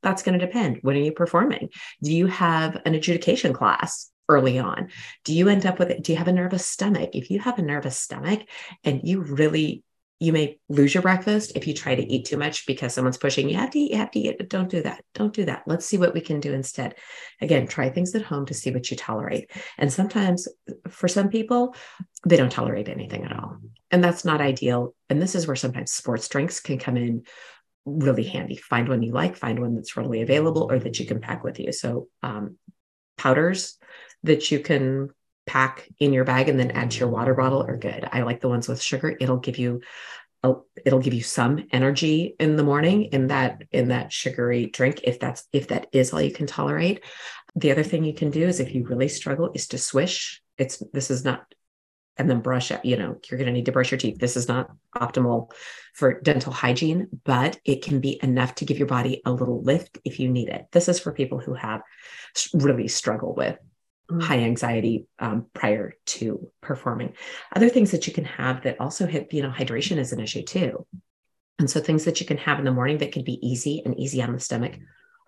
[0.02, 0.78] That's going to depend.
[0.80, 1.68] When are you performing?
[2.02, 4.88] Do you have an adjudication class early on?
[5.24, 6.02] Do you end up with it?
[6.02, 7.10] Do you have a nervous stomach?
[7.12, 8.40] If you have a nervous stomach
[8.84, 9.84] and you really
[10.20, 13.48] you may lose your breakfast if you try to eat too much because someone's pushing
[13.48, 15.86] you have to eat you have to eat don't do that don't do that let's
[15.86, 16.94] see what we can do instead
[17.40, 20.46] again try things at home to see what you tolerate and sometimes
[20.88, 21.74] for some people
[22.26, 23.56] they don't tolerate anything at all
[23.90, 27.22] and that's not ideal and this is where sometimes sports drinks can come in
[27.86, 31.20] really handy find one you like find one that's readily available or that you can
[31.20, 32.56] pack with you so um,
[33.16, 33.78] powders
[34.22, 35.10] that you can
[35.46, 38.08] pack in your bag and then add to your water bottle are good.
[38.12, 39.16] I like the ones with sugar.
[39.20, 39.80] It'll give you
[40.42, 40.54] a,
[40.84, 45.18] it'll give you some energy in the morning in that in that sugary drink if
[45.18, 47.02] that's if that is all you can tolerate.
[47.56, 50.40] The other thing you can do is if you really struggle is to swish.
[50.56, 51.44] It's this is not
[52.16, 52.84] and then brush it.
[52.84, 54.18] You know, you're going to need to brush your teeth.
[54.18, 55.52] This is not optimal
[55.94, 59.98] for dental hygiene, but it can be enough to give your body a little lift
[60.04, 60.66] if you need it.
[60.70, 61.80] This is for people who have
[62.52, 63.58] really struggle with
[64.10, 64.22] mm.
[64.22, 67.14] high anxiety um, prior to performing.
[67.54, 70.42] Other things that you can have that also hit, you know, hydration is an issue
[70.42, 70.86] too.
[71.58, 73.98] And so things that you can have in the morning that can be easy and
[73.98, 74.78] easy on the stomach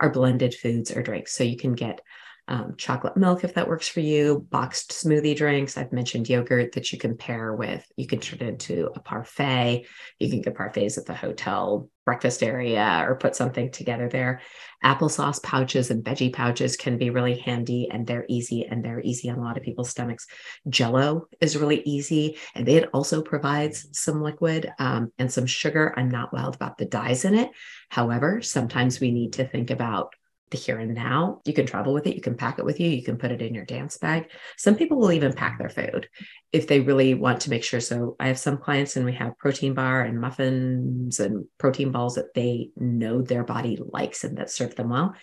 [0.01, 1.35] are blended foods or drinks.
[1.35, 2.01] So you can get
[2.49, 5.79] um, chocolate milk if that works for you, boxed smoothie drinks.
[5.79, 7.87] I've mentioned yogurt that you can pair with.
[7.97, 9.87] You can turn it into a parfait.
[10.19, 14.41] You can get parfaits at the hotel breakfast area or put something together there.
[14.85, 19.31] Applesauce pouches and veggie pouches can be really handy and they're easy and they're easy
[19.31, 20.27] on a lot of people's stomachs.
[20.69, 25.95] Jello is really easy and it also provides some liquid um, and some sugar.
[25.97, 27.51] I'm not wild about the dyes in it.
[27.89, 30.15] However, sometimes we need to think about
[30.53, 31.41] the here and now.
[31.45, 33.43] You can travel with it, you can pack it with you, you can put it
[33.43, 34.31] in your dance bag.
[34.57, 36.09] Some people will even pack their food
[36.53, 37.81] if they really want to make sure.
[37.81, 42.15] So I have some clients and we have protein bar and muffins and protein balls
[42.15, 45.15] that they know their body likes and that serve them well.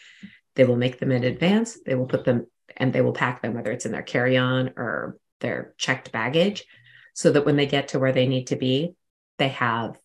[0.56, 1.78] They will make them in advance.
[1.86, 4.74] They will put them and they will pack them, whether it's in their carry on
[4.76, 6.66] or their checked baggage,
[7.14, 8.94] so that when they get to where they need to be,
[9.38, 9.98] they have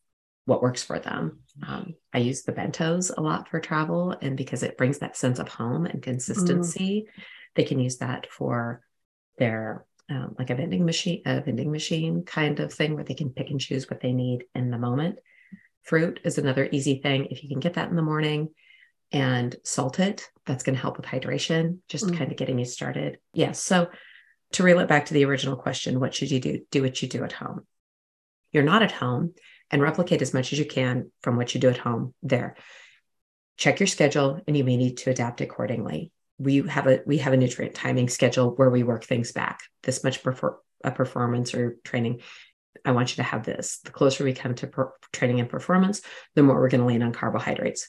[0.47, 1.41] what works for them.
[1.67, 5.39] Um, I use the bentos a lot for travel, and because it brings that sense
[5.39, 7.23] of home and consistency, mm.
[7.57, 8.83] they can use that for
[9.39, 13.31] their um, like a vending machine, a vending machine kind of thing where they can
[13.31, 15.19] pick and choose what they need in the moment.
[15.83, 17.27] Fruit is another easy thing.
[17.31, 18.51] If you can get that in the morning
[19.13, 22.17] and salt it, that's going to help with hydration, just mm.
[22.17, 23.19] kind of getting you started.
[23.33, 23.63] Yes.
[23.63, 23.89] So
[24.53, 26.61] to reel it back to the original question, what should you do?
[26.71, 27.67] Do what you do at home.
[28.53, 29.35] You're not at home
[29.71, 32.57] and replicate as much as you can from what you do at home there.
[33.57, 36.13] Check your schedule and you may need to adapt accordingly.
[36.39, 39.61] We have a we have a nutrient timing schedule where we work things back.
[39.83, 42.21] This much prefer a performance or training.
[42.85, 43.79] I want you to have this.
[43.85, 46.03] The closer we come to per- training and performance,
[46.35, 47.89] the more we're going to lean on carbohydrates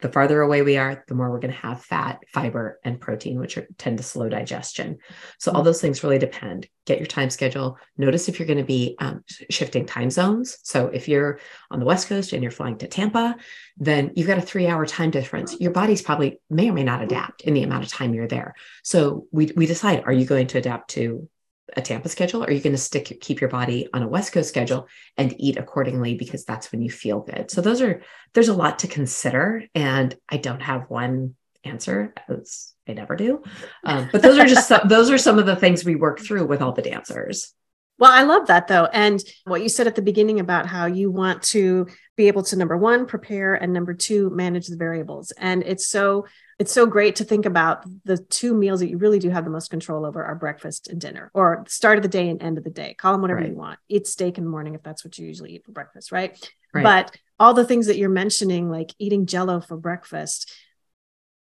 [0.00, 3.38] the farther away we are, the more we're going to have fat, fiber, and protein,
[3.38, 4.98] which are, tend to slow digestion.
[5.38, 5.64] So, all mm.
[5.64, 6.66] those things really depend.
[6.86, 7.78] Get your time schedule.
[7.98, 10.58] Notice if you're going to be um, shifting time zones.
[10.62, 13.36] So, if you're on the West Coast and you're flying to Tampa,
[13.76, 15.58] then you've got a three hour time difference.
[15.60, 18.54] Your body's probably may or may not adapt in the amount of time you're there.
[18.82, 21.28] So, we, we decide are you going to adapt to
[21.74, 22.42] a Tampa schedule?
[22.42, 25.34] Or are you going to stick keep your body on a West Coast schedule and
[25.38, 27.50] eat accordingly because that's when you feel good?
[27.50, 28.02] So those are
[28.34, 33.42] there's a lot to consider, and I don't have one answer as I never do.
[33.84, 36.46] Um, but those are just some, those are some of the things we work through
[36.46, 37.52] with all the dancers.
[37.98, 38.86] Well, I love that though.
[38.86, 42.56] And what you said at the beginning about how you want to be able to
[42.56, 45.32] number one, prepare, and number two, manage the variables.
[45.32, 46.26] And it's so
[46.58, 49.50] it's so great to think about the two meals that you really do have the
[49.50, 52.64] most control over are breakfast and dinner or start of the day and end of
[52.64, 53.50] the day call them whatever right.
[53.50, 56.12] you want eat steak in the morning if that's what you usually eat for breakfast
[56.12, 56.50] right?
[56.72, 60.50] right but all the things that you're mentioning like eating jello for breakfast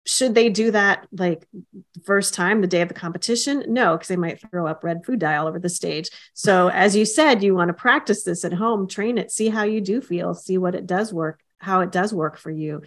[0.06, 1.48] should they do that like
[2.06, 5.20] first time the day of the competition no because they might throw up red food
[5.20, 8.54] dye all over the stage so as you said you want to practice this at
[8.54, 11.92] home train it see how you do feel see what it does work how it
[11.92, 12.82] does work for you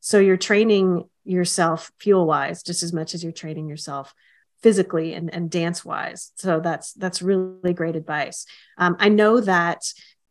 [0.00, 4.14] so you're training yourself fuel wise just as much as you're training yourself
[4.62, 6.32] physically and, and dance wise.
[6.36, 8.46] So that's that's really great advice.
[8.78, 9.84] Um, I know that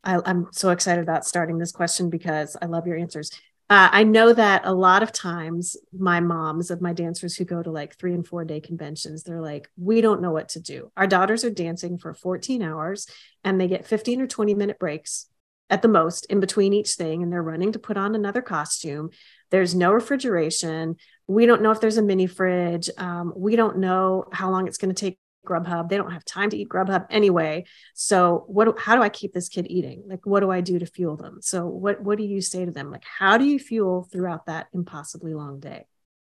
[0.03, 3.31] I, I, am so excited about starting this question because I love your answers.
[3.67, 7.63] Uh, I know that a lot of times my moms of my dancers who go
[7.63, 10.91] to like three and four day conventions, they're like, we don't know what to do.
[10.95, 13.07] Our daughters are dancing for 14 hours
[13.43, 15.27] and they get 15 or 20 minute breaks
[15.71, 19.09] at the most in between each thing and they're running to put on another costume.
[19.49, 20.97] There's no refrigeration.
[21.25, 22.91] We don't know if there's a mini fridge.
[22.99, 25.89] Um, we don't know how long it's going to take Grubhub.
[25.89, 27.65] They don't have time to eat Grubhub anyway.
[27.93, 30.03] So what how do I keep this kid eating?
[30.07, 31.39] Like what do I do to fuel them?
[31.41, 32.91] So what what do you say to them?
[32.91, 35.85] Like how do you fuel throughout that impossibly long day?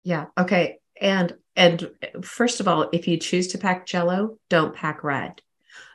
[0.04, 0.26] Yeah.
[0.38, 0.80] Okay.
[1.00, 1.90] And and
[2.22, 5.42] first of all, if you choose to pack jello, don't pack red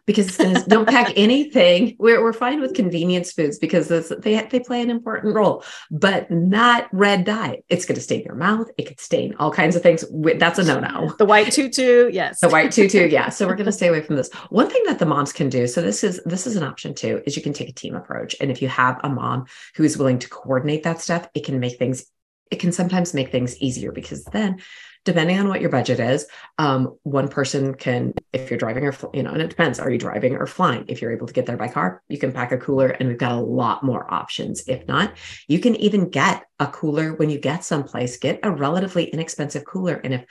[0.09, 1.95] because don't pack anything.
[1.99, 6.89] We're, we're fine with convenience foods because they, they play an important role, but not
[6.93, 7.61] red dye.
[7.69, 8.69] It's going to stain your mouth.
[8.79, 10.07] It could stain all kinds of things.
[10.11, 11.15] That's a no no.
[11.19, 12.41] The white tutu, yes.
[12.41, 13.29] The white tutu, yeah.
[13.29, 14.33] So we're going to stay away from this.
[14.49, 15.67] One thing that the moms can do.
[15.67, 17.23] So this is this is an option too.
[17.27, 19.45] Is you can take a team approach, and if you have a mom
[19.77, 22.07] who is willing to coordinate that stuff, it can make things
[22.51, 24.63] it can sometimes make things easier because then
[25.05, 26.27] depending on what your budget is
[26.59, 29.99] um, one person can if you're driving or you know and it depends are you
[29.99, 32.59] driving or flying if you're able to get there by car you can pack a
[32.59, 35.13] cooler and we've got a lot more options if not
[35.47, 39.95] you can even get a cooler when you get someplace get a relatively inexpensive cooler
[40.05, 40.25] and if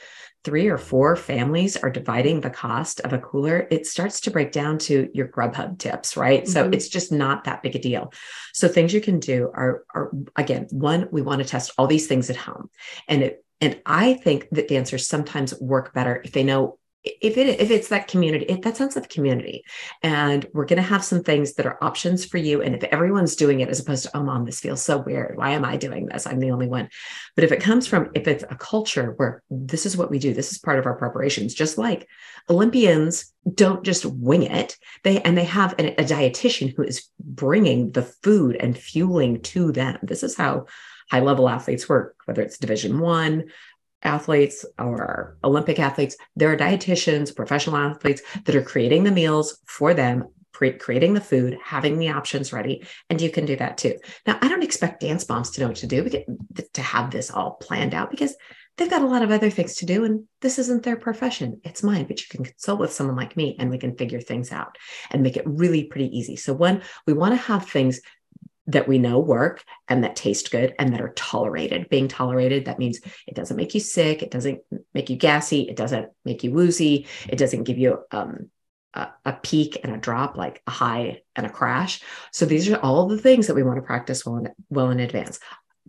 [0.47, 4.53] three or four families are dividing the cost of a cooler, it starts to break
[4.53, 6.43] down to your Grubhub tips, right?
[6.43, 6.51] Mm-hmm.
[6.51, 8.13] So it's just not that big a deal.
[8.53, 12.07] So things you can do are, are again, one, we want to test all these
[12.07, 12.69] things at home.
[13.09, 17.59] And it, and I think that dancers sometimes work better if they know if it
[17.61, 19.63] if it's that community that sense of community.
[20.03, 22.61] And we're going to have some things that are options for you.
[22.61, 25.37] And if everyone's doing it as opposed to oh mom this feels so weird.
[25.37, 26.27] Why am i doing this?
[26.27, 26.89] I'm the only one.
[27.35, 30.33] But if it comes from if it's a culture where this is what we do
[30.33, 32.07] this is part of our preparations just like
[32.49, 34.77] olympians don't just wing it.
[35.03, 39.71] They and they have a, a dietitian who is bringing the food and fueling to
[39.71, 39.99] them.
[40.03, 40.65] This is how
[41.09, 43.45] high level athletes work whether it's division one
[44.03, 49.93] athletes or Olympic athletes, there are dietitians, professional athletes that are creating the meals for
[49.93, 53.95] them, creating the food, having the options ready, and you can do that too.
[54.25, 56.09] Now, I don't expect dance moms to know what to do,
[56.73, 58.35] to have this all planned out because
[58.77, 61.81] they've got a lot of other things to do and this isn't their profession it's
[61.81, 64.77] mine but you can consult with someone like me and we can figure things out
[65.09, 67.99] and make it really pretty easy so one we want to have things
[68.67, 71.89] that we know work and that taste good and that are tolerated.
[71.89, 74.61] Being tolerated, that means it doesn't make you sick, it doesn't
[74.93, 78.49] make you gassy, it doesn't make you woozy, it doesn't give you um,
[78.93, 82.01] a, a, peak and a drop, like a high and a crash.
[82.31, 84.99] So these are all the things that we want to practice well in, well in
[84.99, 85.39] advance.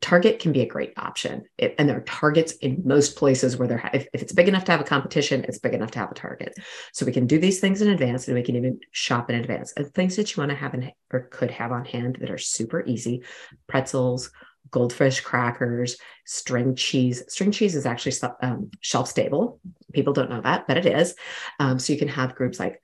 [0.01, 1.45] Target can be a great option.
[1.57, 4.65] It, and there are targets in most places where they're, if, if, it's big enough
[4.65, 6.55] to have a competition, it's big enough to have a target.
[6.93, 9.73] So we can do these things in advance and we can even shop in advance.
[9.77, 12.39] And things that you want to have in, or could have on hand that are
[12.39, 13.23] super easy
[13.67, 14.31] pretzels,
[14.71, 17.25] goldfish crackers, string cheese.
[17.29, 19.61] String cheese is actually um, shelf stable.
[19.93, 21.15] People don't know that, but it is.
[21.59, 22.81] Um, so you can have groups like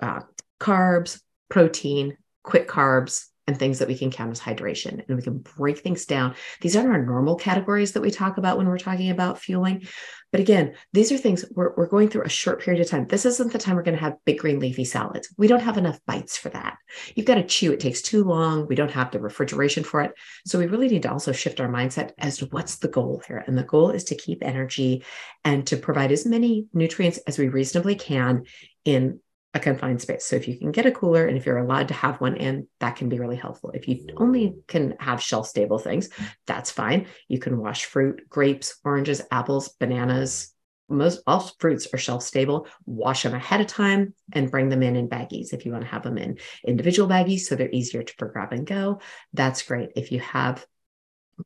[0.00, 0.20] uh,
[0.58, 5.06] carbs, protein, quick carbs, and things that we can count as hydration.
[5.06, 6.34] And we can break things down.
[6.60, 9.86] These aren't our normal categories that we talk about when we're talking about fueling.
[10.30, 13.06] But again, these are things we're, we're going through a short period of time.
[13.06, 15.28] This isn't the time we're going to have big green leafy salads.
[15.36, 16.78] We don't have enough bites for that.
[17.14, 17.72] You've got to chew.
[17.72, 18.66] It takes too long.
[18.66, 20.12] We don't have the refrigeration for it.
[20.46, 23.44] So we really need to also shift our mindset as to what's the goal here.
[23.46, 25.04] And the goal is to keep energy
[25.44, 28.44] and to provide as many nutrients as we reasonably can
[28.84, 29.20] in
[29.54, 30.24] a confined space.
[30.24, 32.68] So if you can get a cooler and if you're allowed to have one in,
[32.80, 33.70] that can be really helpful.
[33.70, 36.08] If you only can have shelf stable things,
[36.46, 37.06] that's fine.
[37.28, 40.54] You can wash fruit, grapes, oranges, apples, bananas.
[40.88, 42.66] Most all fruits are shelf stable.
[42.86, 45.52] Wash them ahead of time and bring them in in baggies.
[45.52, 48.52] If you want to have them in individual baggies so they're easier to for grab
[48.52, 49.00] and go,
[49.32, 49.90] that's great.
[49.96, 50.64] If you have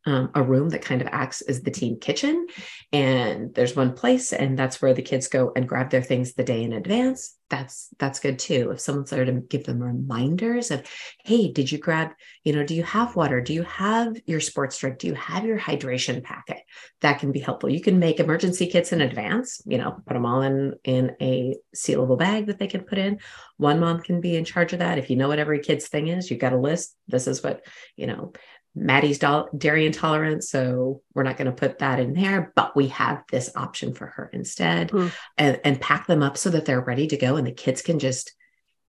[0.04, 2.46] um, a room that kind of acts as the team kitchen.
[2.92, 6.44] And there's one place, and that's where the kids go and grab their things the
[6.44, 7.36] day in advance.
[7.48, 8.72] That's that's good too.
[8.72, 10.84] If someone's there to give them reminders of,
[11.24, 12.10] hey, did you grab,
[12.42, 13.40] you know, do you have water?
[13.40, 14.98] Do you have your sports drink?
[14.98, 16.58] Do you have your hydration packet?
[17.02, 17.70] That can be helpful.
[17.70, 21.54] You can make emergency kits in advance, you know, put them all in in a
[21.74, 23.20] sealable bag that they can put in.
[23.58, 24.98] One mom can be in charge of that.
[24.98, 26.96] If you know what every kid's thing is, you've got a list.
[27.06, 28.32] This is what, you know,
[28.76, 33.24] Maddie's dairy intolerant, so we're not going to put that in there, but we have
[33.30, 35.10] this option for her instead mm.
[35.38, 37.98] and, and pack them up so that they're ready to go and the kids can
[37.98, 38.32] just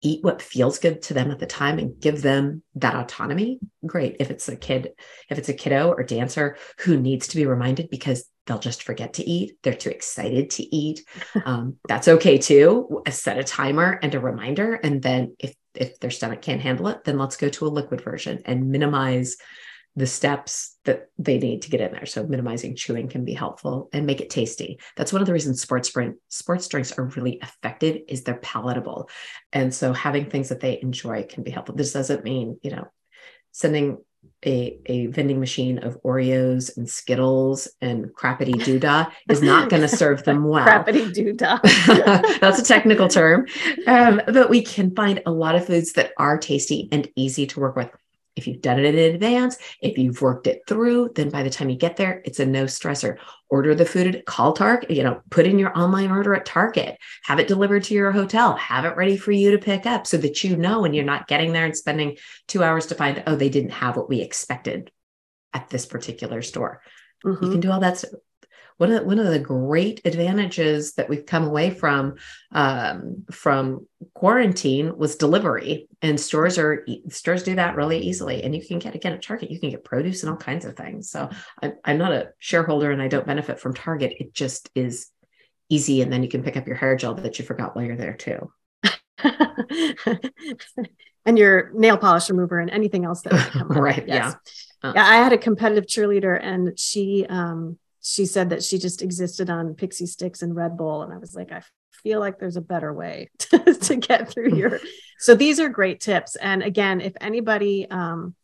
[0.05, 3.59] eat what feels good to them at the time and give them that autonomy.
[3.87, 4.17] Great.
[4.21, 4.93] If it's a kid,
[5.31, 9.15] if it's a kiddo or dancer who needs to be reminded because they'll just forget
[9.15, 11.05] to eat, they're too excited to eat.
[11.45, 13.03] Um, that's okay too.
[13.11, 14.75] Set a timer and a reminder.
[14.75, 18.01] And then if if their stomach can't handle it, then let's go to a liquid
[18.01, 19.37] version and minimize
[19.97, 22.07] the steps that they need to get in there.
[22.07, 24.81] So minimizing chewing can be helpful and make it tasty.
[24.97, 29.09] That's one of the reasons sports drink, sports drinks are really effective is they're palatable.
[29.53, 31.77] And so having things that they enjoy can be helpful.
[31.77, 32.89] This doesn't mean, you know,
[33.53, 33.99] sending
[34.45, 39.89] a, a vending machine of Oreos and Skittles and crappity doodah is not going to
[39.89, 40.67] serve them well.
[40.67, 42.41] crappity doodah.
[42.41, 43.47] That's a technical term.
[43.87, 47.61] Um, but we can find a lot of foods that are tasty and easy to
[47.61, 47.91] work with.
[48.37, 51.71] If you've done it in advance, if you've worked it through, then by the time
[51.71, 53.19] you get there, it's a no stressor.
[53.49, 56.99] Order the food at call Target, you know, put in your online order at Target,
[57.25, 60.17] have it delivered to your hotel, have it ready for you to pick up so
[60.17, 62.17] that you know when you're not getting there and spending
[62.49, 64.91] two hours to find, oh, they didn't have what we expected
[65.53, 66.83] at this particular store.
[67.25, 67.45] Mm-hmm.
[67.45, 68.03] You can do all that
[68.77, 72.17] one of, one of the great advantages that we've come away from
[72.53, 78.65] um, from quarantine was delivery and stores are stores do that really easily and you
[78.65, 81.11] can get again at target you can get produce and all kinds of things.
[81.11, 81.31] So
[81.63, 84.15] I, i'm not a shareholder and i don't benefit from target.
[84.19, 85.11] It just is
[85.69, 87.97] easy and then you can pick up your hair gel that you forgot while you're
[87.97, 88.51] there too.
[91.27, 94.37] And your nail polish remover and anything else that right yes.
[94.83, 94.93] yeah.
[94.95, 99.49] Yeah i had a competitive cheerleader and she um she said that she just existed
[99.49, 101.03] on Pixy Stix and Red Bull.
[101.03, 101.63] And I was like, I
[102.03, 104.79] feel like there's a better way to, to get through your.
[105.19, 106.37] So these are great tips.
[106.37, 108.35] And again, if anybody, um,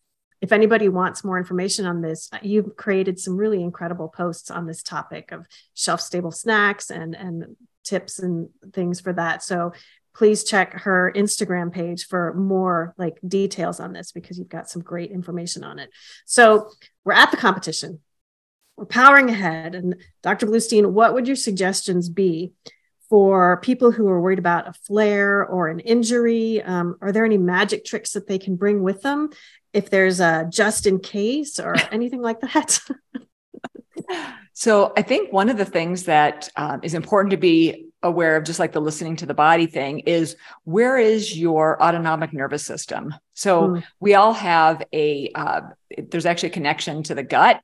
[0.40, 4.82] if anybody wants more information on this, you've created some really incredible posts on this
[4.82, 5.44] topic of
[5.74, 9.42] shelf stable snacks and and tips and things for that.
[9.42, 9.74] So
[10.14, 14.80] please check her Instagram page for more like details on this because you've got some
[14.80, 15.90] great information on it.
[16.24, 16.70] So
[17.04, 18.00] we're at the competition
[18.80, 19.74] we're powering ahead.
[19.74, 20.46] And Dr.
[20.46, 22.54] Bluestein, what would your suggestions be
[23.10, 26.62] for people who are worried about a flare or an injury?
[26.62, 29.30] Um, are there any magic tricks that they can bring with them
[29.74, 32.80] if there's a just in case or anything like that?
[34.54, 38.44] so I think one of the things that um, is important to be aware of,
[38.44, 43.14] just like the listening to the body thing, is where is your autonomic nervous system?
[43.34, 43.84] So mm.
[44.00, 45.60] we all have a, uh,
[45.98, 47.60] there's actually a connection to the gut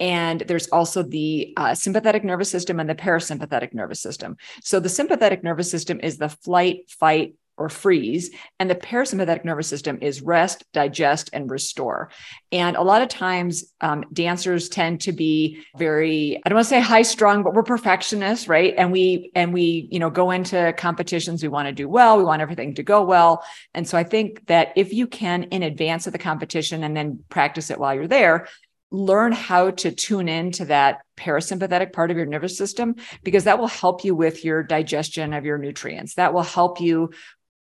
[0.00, 4.36] and there's also the uh, sympathetic nervous system and the parasympathetic nervous system.
[4.62, 8.30] So the sympathetic nervous system is the flight, fight, or freeze.
[8.58, 12.10] And the parasympathetic nervous system is rest, digest, and restore.
[12.50, 16.70] And a lot of times, um, dancers tend to be very, I don't want to
[16.70, 18.72] say high strung, but we're perfectionists, right?
[18.78, 22.24] And we, and we, you know, go into competitions, we want to do well, we
[22.24, 23.44] want everything to go well.
[23.74, 27.22] And so I think that if you can, in advance of the competition and then
[27.28, 28.48] practice it while you're there,
[28.90, 33.68] learn how to tune into that parasympathetic part of your nervous system because that will
[33.68, 36.14] help you with your digestion of your nutrients.
[36.14, 37.10] That will help you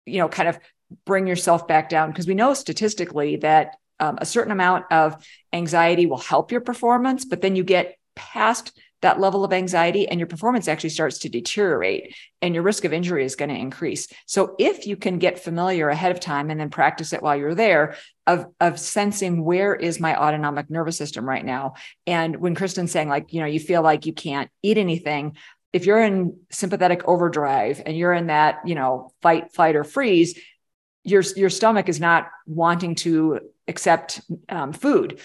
[0.05, 0.59] you know kind of
[1.05, 6.05] bring yourself back down because we know statistically that um, a certain amount of anxiety
[6.05, 10.25] will help your performance but then you get past that level of anxiety and your
[10.25, 14.07] performance actually starts to deteriorate and your risk of injury is going to increase.
[14.25, 17.53] So if you can get familiar ahead of time and then practice it while you're
[17.53, 21.75] there of, of sensing where is my autonomic nervous system right now.
[22.07, 25.37] And when Kristen's saying like, you know, you feel like you can't eat anything,
[25.71, 30.39] if you're in sympathetic overdrive and you're in that, you know, fight, flight or freeze,
[31.03, 35.19] your, your stomach is not wanting to accept um, food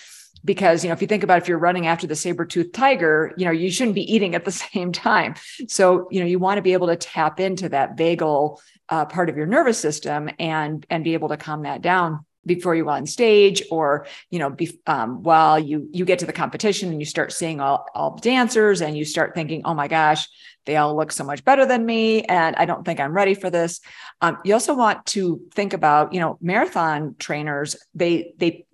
[0.44, 3.44] because you know if you think about if you're running after the saber-toothed tiger you
[3.44, 5.34] know you shouldn't be eating at the same time.
[5.68, 9.28] So you know you want to be able to tap into that vagal uh, part
[9.28, 13.06] of your nervous system and and be able to calm that down before you on
[13.06, 17.04] stage or you know be, um, while you you get to the competition and you
[17.04, 20.26] start seeing all, all the dancers and you start thinking oh my gosh
[20.66, 23.50] they all look so much better than me and i don't think i'm ready for
[23.50, 23.80] this.
[24.22, 28.64] Um, you also want to think about you know marathon trainers they they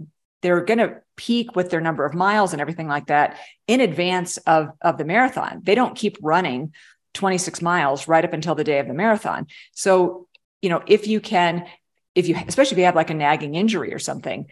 [0.42, 4.36] they're going to peak with their number of miles and everything like that in advance
[4.38, 5.60] of, of the marathon.
[5.62, 6.72] They don't keep running
[7.14, 9.46] 26 miles right up until the day of the marathon.
[9.72, 10.28] So,
[10.60, 11.66] you know, if you can,
[12.14, 14.46] if you, especially if you have like a nagging injury or something,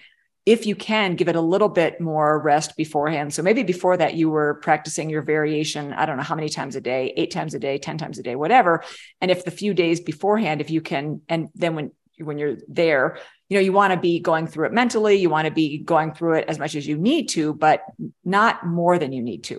[0.47, 3.33] if you can give it a little bit more rest beforehand.
[3.33, 6.77] So maybe before that, you were practicing your variation, I don't know how many times
[6.77, 8.85] a day, eight times a day, 10 times a day, whatever.
[9.23, 13.19] And if the few days beforehand, if you can, and then when, when you're there,
[13.49, 16.12] you know you want to be going through it mentally you want to be going
[16.12, 17.83] through it as much as you need to but
[18.25, 19.55] not more than you need to.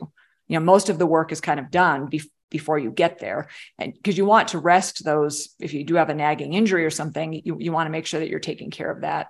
[0.48, 3.48] You know most of the work is kind of done be- before you get there.
[3.78, 6.90] And because you want to rest those if you do have a nagging injury or
[6.90, 9.28] something you, you want to make sure that you're taking care of that.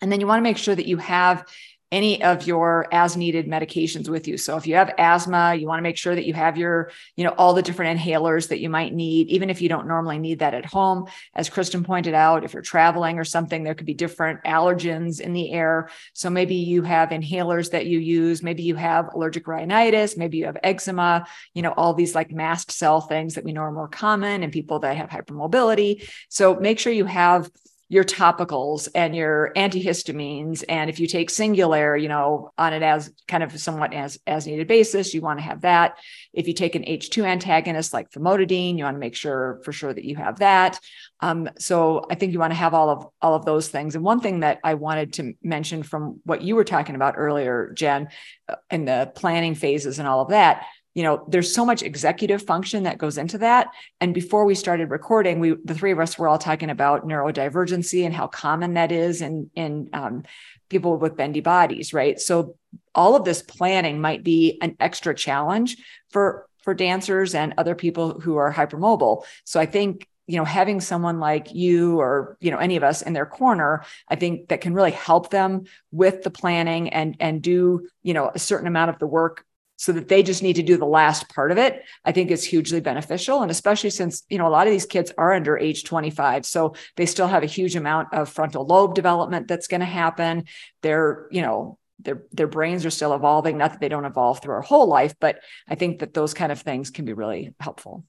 [0.00, 1.46] And then you want to make sure that you have
[1.94, 4.36] any of your as needed medications with you.
[4.36, 7.22] So if you have asthma, you want to make sure that you have your, you
[7.22, 10.40] know, all the different inhalers that you might need, even if you don't normally need
[10.40, 11.06] that at home.
[11.36, 15.34] As Kristen pointed out, if you're traveling or something, there could be different allergens in
[15.34, 15.88] the air.
[16.14, 20.46] So maybe you have inhalers that you use, maybe you have allergic rhinitis, maybe you
[20.46, 23.86] have eczema, you know, all these like mast cell things that we know are more
[23.86, 26.08] common in people that have hypermobility.
[26.28, 27.48] So make sure you have
[27.94, 30.64] your topicals and your antihistamines.
[30.68, 34.48] And if you take Singulair, you know, on it as kind of somewhat as, as
[34.48, 35.96] needed basis, you want to have that.
[36.32, 39.94] If you take an H2 antagonist like famotidine, you want to make sure for sure
[39.94, 40.80] that you have that.
[41.20, 43.94] Um, so I think you want to have all of all of those things.
[43.94, 47.72] And one thing that I wanted to mention from what you were talking about earlier,
[47.76, 48.08] Jen,
[48.48, 52.42] uh, in the planning phases and all of that, you know there's so much executive
[52.42, 53.68] function that goes into that.
[54.00, 58.04] And before we started recording we the three of us were all talking about neurodivergency
[58.04, 60.22] and how common that is in in um,
[60.68, 62.18] people with bendy bodies right?
[62.20, 62.56] So
[62.94, 65.76] all of this planning might be an extra challenge
[66.10, 69.24] for for dancers and other people who are hypermobile.
[69.44, 73.02] So i think you know having someone like you or you know any of us
[73.02, 77.42] in their corner i think that can really help them with the planning and and
[77.42, 79.44] do you know a certain amount of the work
[79.76, 82.44] so that they just need to do the last part of it i think is
[82.44, 83.42] hugely beneficial.
[83.42, 86.74] And especially since you know a lot of these kids are under age 25 so
[86.96, 90.44] they still have a huge amount of frontal lobe development that's going to happen.
[90.82, 93.58] They're you know their their brains are still evolving.
[93.58, 96.52] Not that they don't evolve through our whole life but i think that those kind
[96.52, 98.04] of things can be really helpful.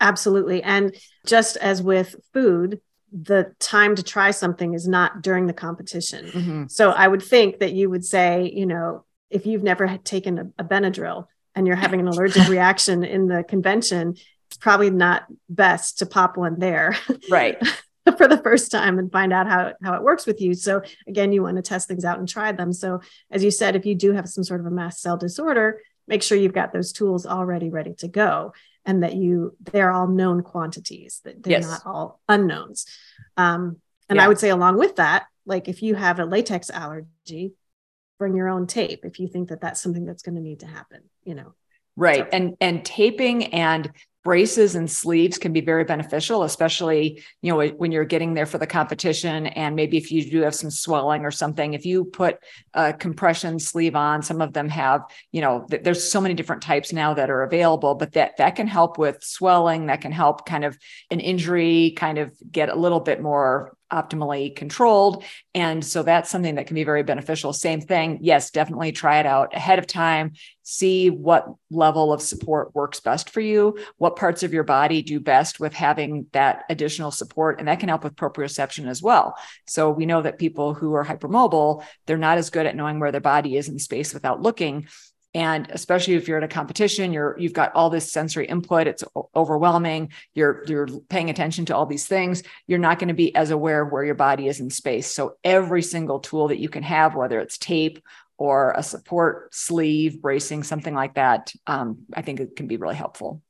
[0.00, 0.62] Absolutely.
[0.62, 0.94] And
[1.26, 6.26] just as with food the time to try something is not during the competition.
[6.26, 6.64] Mm-hmm.
[6.68, 10.62] so i would think that you would say you know if you've never taken a,
[10.62, 14.16] a Benadryl and you're having an allergic reaction in the convention,
[14.48, 16.96] it's probably not best to pop one there.
[17.30, 17.60] Right.
[18.16, 20.54] for the first time and find out how, how it works with you.
[20.54, 22.72] So again, you want to test things out and try them.
[22.72, 25.82] So as you said, if you do have some sort of a mast cell disorder,
[26.06, 28.52] make sure you've got those tools already ready to go
[28.84, 31.68] and that you they're all known quantities that they're yes.
[31.68, 32.86] not all unknowns
[33.36, 33.76] um,
[34.08, 34.24] and yeah.
[34.24, 37.52] i would say along with that like if you have a latex allergy
[38.18, 40.66] bring your own tape if you think that that's something that's going to need to
[40.66, 41.54] happen you know?
[41.96, 43.90] Right and and taping and
[44.28, 48.58] braces and sleeves can be very beneficial especially you know when you're getting there for
[48.58, 52.38] the competition and maybe if you do have some swelling or something if you put
[52.74, 55.02] a compression sleeve on some of them have
[55.32, 58.66] you know there's so many different types now that are available but that that can
[58.66, 60.76] help with swelling that can help kind of
[61.10, 65.24] an injury kind of get a little bit more optimally controlled.
[65.54, 67.52] And so that's something that can be very beneficial.
[67.52, 68.18] Same thing.
[68.20, 70.32] Yes, definitely try it out ahead of time.
[70.62, 73.78] See what level of support works best for you.
[73.96, 77.58] What parts of your body do best with having that additional support?
[77.58, 79.36] And that can help with proprioception as well.
[79.66, 83.12] So we know that people who are hypermobile, they're not as good at knowing where
[83.12, 84.88] their body is in space without looking
[85.38, 89.04] and especially if you're at a competition you're you've got all this sensory input it's
[89.36, 93.50] overwhelming you're you're paying attention to all these things you're not going to be as
[93.50, 95.06] aware of where your body is in space.
[95.06, 98.02] So every single tool that you can have whether it's tape
[98.36, 102.96] or a support sleeve bracing something like that um, i think it can be really
[102.96, 103.40] helpful.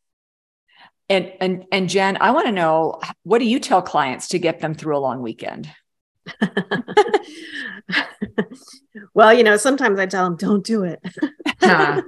[1.09, 4.61] And and and jen i want to know what do you tell clients to get
[4.61, 5.71] them through a long weekend
[9.15, 11.01] well, you know, sometimes I tell them, don't do it.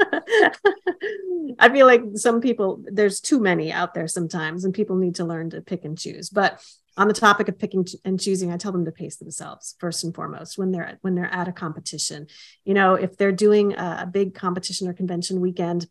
[1.58, 5.24] I feel like some people, there's too many out there sometimes, and people need to
[5.24, 6.30] learn to pick and choose.
[6.30, 6.62] But
[6.96, 10.14] on the topic of picking and choosing, I tell them to pace themselves first and
[10.14, 12.26] foremost when they're when they're at a competition.
[12.64, 15.86] You know, if they're doing a, a big competition or convention weekend,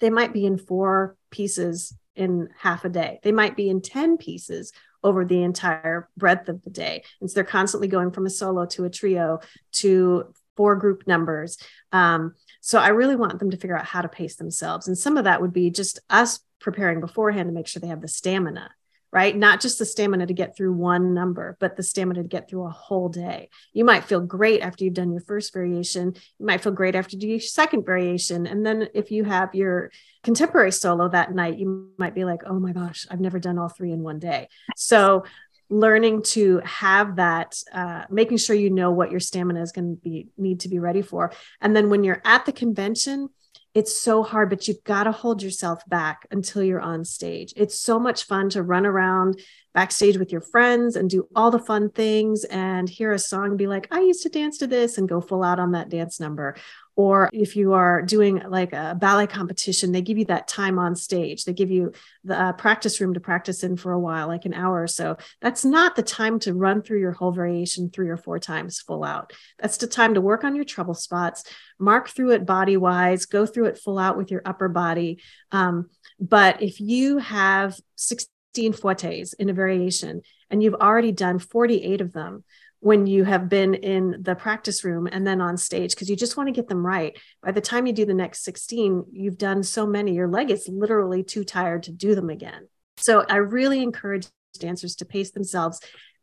[0.00, 3.20] they might be in four pieces in half a day.
[3.22, 4.72] They might be in 10 pieces
[5.04, 7.02] over the entire breadth of the day.
[7.20, 9.40] And so they're constantly going from a solo to a trio
[9.72, 11.58] to four group numbers.
[11.92, 14.88] Um, so I really want them to figure out how to pace themselves.
[14.88, 18.02] And some of that would be just us preparing beforehand to make sure they have
[18.02, 18.70] the stamina
[19.12, 19.36] right?
[19.36, 22.64] Not just the stamina to get through one number, but the stamina to get through
[22.64, 23.48] a whole day.
[23.72, 26.14] You might feel great after you've done your first variation.
[26.38, 28.46] You might feel great after you do your second variation.
[28.46, 29.90] And then if you have your
[30.22, 33.68] contemporary solo that night, you might be like, oh my gosh, I've never done all
[33.68, 34.48] three in one day.
[34.76, 35.24] So
[35.70, 40.00] learning to have that uh, making sure you know what your stamina is going to
[40.02, 41.30] be need to be ready for
[41.60, 43.28] and then when you're at the convention
[43.74, 47.52] it's so hard, but you've got to hold yourself back until you're on stage.
[47.56, 49.40] It's so much fun to run around
[49.74, 53.58] backstage with your friends and do all the fun things and hear a song and
[53.58, 56.18] be like, I used to dance to this and go full out on that dance
[56.18, 56.56] number.
[56.98, 60.96] Or if you are doing like a ballet competition, they give you that time on
[60.96, 61.44] stage.
[61.44, 61.92] They give you
[62.24, 65.16] the uh, practice room to practice in for a while, like an hour or so.
[65.40, 69.04] That's not the time to run through your whole variation three or four times full
[69.04, 69.32] out.
[69.60, 71.44] That's the time to work on your trouble spots,
[71.78, 75.22] mark through it body wise, go through it full out with your upper body.
[75.52, 82.00] Um, but if you have 16 fouettes in a variation and you've already done 48
[82.00, 82.42] of them,
[82.80, 86.36] when you have been in the practice room and then on stage because you just
[86.36, 87.18] want to get them right.
[87.42, 90.68] By the time you do the next 16, you've done so many, your leg is
[90.68, 92.68] literally too tired to do them again.
[92.98, 94.26] So I really encourage
[94.58, 95.80] dancers to pace themselves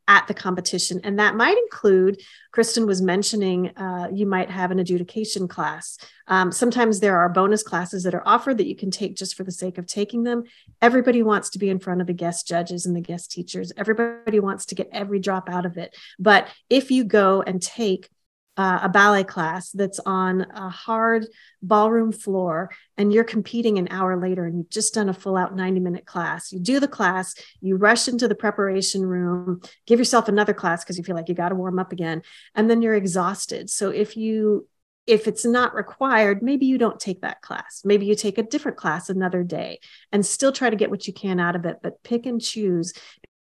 [0.08, 1.02] at the competition.
[1.04, 5.98] And that might include, Kristen was mentioning, uh, you might have an adjudication class.
[6.28, 9.44] Um, sometimes there are bonus classes that are offered that you can take just for
[9.44, 10.44] the sake of taking them.
[10.82, 13.72] Everybody wants to be in front of the guest judges and the guest teachers.
[13.78, 15.96] Everybody wants to get every drop out of it.
[16.20, 18.10] But if you go and take
[18.58, 21.28] uh, a ballet class that's on a hard
[21.62, 25.56] ballroom floor and you're competing an hour later and you've just done a full out
[25.56, 26.52] 90 minute class.
[26.52, 30.98] You do the class you rush into the preparation room give yourself another class because
[30.98, 32.22] you feel like you got to warm up again
[32.54, 33.70] and then you're exhausted.
[33.70, 34.68] So if you
[35.06, 37.82] if it's not required maybe you don't take that class.
[37.84, 39.80] Maybe you take a different class another day
[40.14, 42.94] and still try to get what you can out of it but pick and choose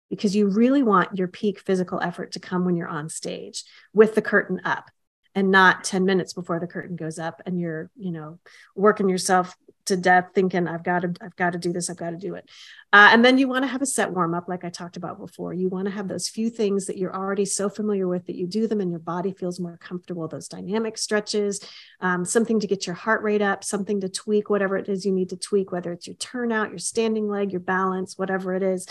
[0.09, 4.15] because you really want your peak physical effort to come when you're on stage with
[4.15, 4.91] the curtain up
[5.35, 8.39] and not 10 minutes before the curtain goes up and you're you know
[8.75, 12.11] working yourself to death thinking i've got to i've got to do this i've got
[12.11, 12.49] to do it.
[12.95, 15.19] Uh, and then you want to have a set warm up like i talked about
[15.19, 15.53] before.
[15.55, 18.47] You want to have those few things that you're already so familiar with that you
[18.47, 21.61] do them and your body feels more comfortable those dynamic stretches
[22.01, 25.13] um, something to get your heart rate up something to tweak whatever it is you
[25.13, 28.87] need to tweak whether it's your turnout your standing leg your balance whatever it is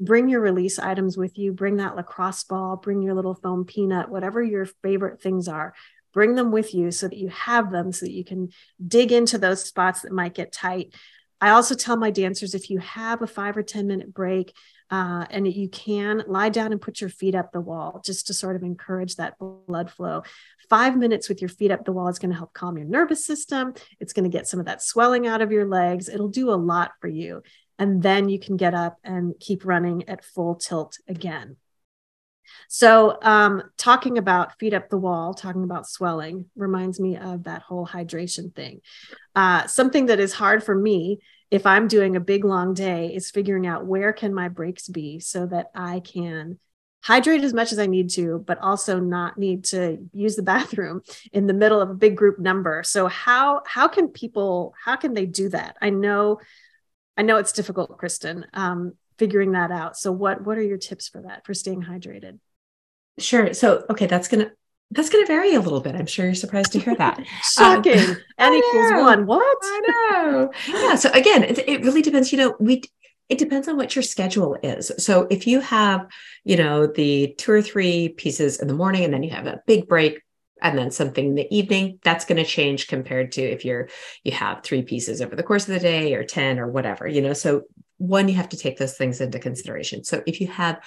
[0.00, 4.08] bring your release items with you bring that lacrosse ball bring your little foam peanut
[4.08, 5.74] whatever your favorite things are
[6.12, 8.48] bring them with you so that you have them so that you can
[8.86, 10.94] dig into those spots that might get tight
[11.40, 14.52] i also tell my dancers if you have a five or ten minute break
[14.90, 18.34] uh, and you can lie down and put your feet up the wall just to
[18.34, 20.22] sort of encourage that blood flow.
[20.70, 23.24] Five minutes with your feet up the wall is going to help calm your nervous
[23.24, 23.74] system.
[24.00, 26.08] It's going to get some of that swelling out of your legs.
[26.08, 27.42] It'll do a lot for you
[27.78, 31.56] and then you can get up and keep running at full tilt again.
[32.68, 37.62] So, um, talking about feet up the wall, talking about swelling reminds me of that
[37.62, 38.80] whole hydration thing.
[39.34, 41.20] Uh, something that is hard for me
[41.50, 45.18] if I'm doing a big long day is figuring out where can my breaks be
[45.18, 46.58] so that I can
[47.00, 51.02] hydrate as much as I need to, but also not need to use the bathroom
[51.32, 52.82] in the middle of a big group number.
[52.82, 55.76] So how how can people how can they do that?
[55.80, 56.40] I know
[57.18, 59.98] I know it's difficult, Kristen, um, figuring that out.
[59.98, 62.38] So what what are your tips for that for staying hydrated?
[63.18, 63.52] Sure.
[63.52, 64.52] So okay, that's gonna
[64.90, 65.94] that's going to vary a little bit.
[65.94, 67.22] I'm sure you're surprised to hear that.
[67.42, 67.98] Shocking.
[67.98, 69.26] Um, N equals one.
[69.26, 69.58] What?
[69.62, 70.52] I know.
[70.66, 70.94] Yeah.
[70.94, 72.32] So again, it, it really depends.
[72.32, 72.82] You know, we
[73.28, 74.90] it depends on what your schedule is.
[74.96, 76.06] So if you have,
[76.44, 79.60] you know, the two or three pieces in the morning, and then you have a
[79.66, 80.22] big break
[80.62, 83.88] and then something in the evening that's going to change compared to if you're
[84.24, 87.22] you have three pieces over the course of the day or 10 or whatever you
[87.22, 87.32] know?
[87.32, 87.62] So
[87.98, 90.04] one you have to take those things into consideration.
[90.04, 90.80] So if you have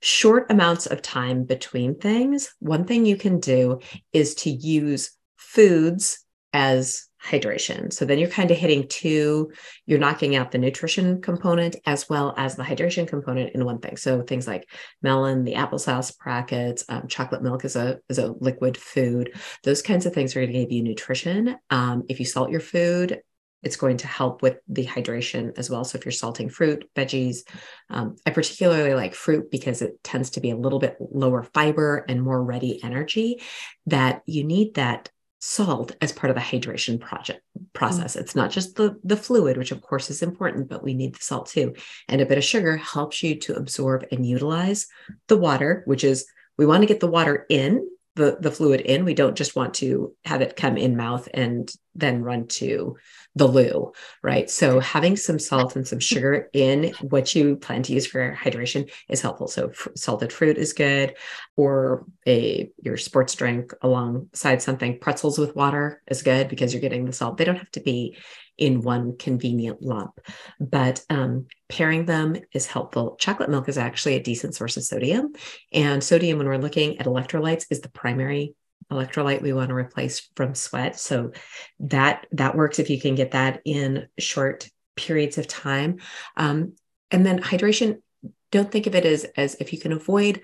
[0.00, 3.80] short amounts of time between things one thing you can do
[4.12, 7.92] is to use foods as hydration.
[7.92, 9.50] So then you're kind of hitting two,
[9.86, 13.96] you're knocking out the nutrition component as well as the hydration component in one thing.
[13.96, 14.68] So things like
[15.02, 19.34] melon, the applesauce brackets, um, chocolate milk is a is a liquid food.
[19.64, 21.56] Those kinds of things are going to give you nutrition.
[21.70, 23.20] Um, if you salt your food,
[23.62, 25.84] it's going to help with the hydration as well.
[25.84, 27.38] So if you're salting fruit, veggies,
[27.90, 32.04] um, I particularly like fruit because it tends to be a little bit lower fiber
[32.08, 33.42] and more ready energy.
[33.86, 35.10] That you need that
[35.40, 38.12] salt as part of the hydration project process.
[38.12, 38.20] Mm-hmm.
[38.20, 41.22] It's not just the, the fluid, which of course is important, but we need the
[41.22, 41.74] salt too.
[42.08, 44.86] And a bit of sugar helps you to absorb and utilize
[45.28, 46.26] the water, which is
[46.56, 47.88] we want to get the water in,
[48.18, 49.04] the, the fluid in.
[49.04, 52.96] We don't just want to have it come in mouth and then run to
[53.34, 53.92] the loo,
[54.22, 54.50] right?
[54.50, 58.90] So having some salt and some sugar in what you plan to use for hydration
[59.08, 59.46] is helpful.
[59.46, 61.14] So f- salted fruit is good,
[61.56, 64.98] or a your sports drink alongside something.
[64.98, 67.36] Pretzels with water is good because you're getting the salt.
[67.36, 68.16] They don't have to be
[68.58, 70.20] in one convenient lump,
[70.60, 73.16] but um, pairing them is helpful.
[73.18, 75.32] Chocolate milk is actually a decent source of sodium,
[75.72, 78.54] and sodium, when we're looking at electrolytes, is the primary
[78.90, 80.98] electrolyte we want to replace from sweat.
[80.98, 81.32] So
[81.80, 85.98] that that works if you can get that in short periods of time.
[86.36, 86.74] Um,
[87.10, 88.02] and then hydration,
[88.50, 90.42] don't think of it as as if you can avoid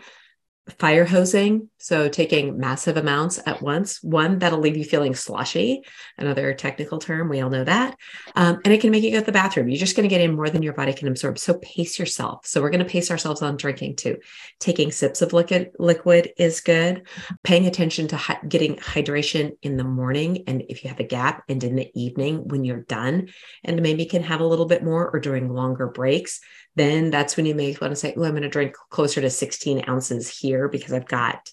[0.78, 4.02] fire hosing so taking massive amounts at once.
[4.02, 5.82] One that'll leave you feeling sloshy
[6.16, 7.98] another technical term we all know that.
[8.34, 9.68] Um, and it can make you go to the bathroom.
[9.68, 11.38] You're just going to get in more than your body can absorb.
[11.38, 12.46] So pace yourself.
[12.46, 14.16] So we're going to pace ourselves on drinking too.
[14.60, 17.06] Taking sips of liquid liquid is good.
[17.42, 21.44] Paying attention to hi- getting hydration in the morning and if you have a gap
[21.50, 23.28] and in the evening when you're done
[23.62, 26.40] and maybe can have a little bit more or during longer breaks
[26.76, 29.30] then that's when you may want to say, oh, I'm going to drink closer to
[29.30, 31.50] 16 ounces here because I've got,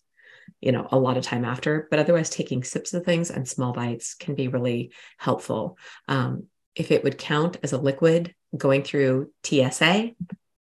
[0.59, 1.87] you know, a lot of time after.
[1.89, 5.77] But otherwise, taking sips of things and small bites can be really helpful.
[6.07, 10.11] Um, if it would count as a liquid going through TSA,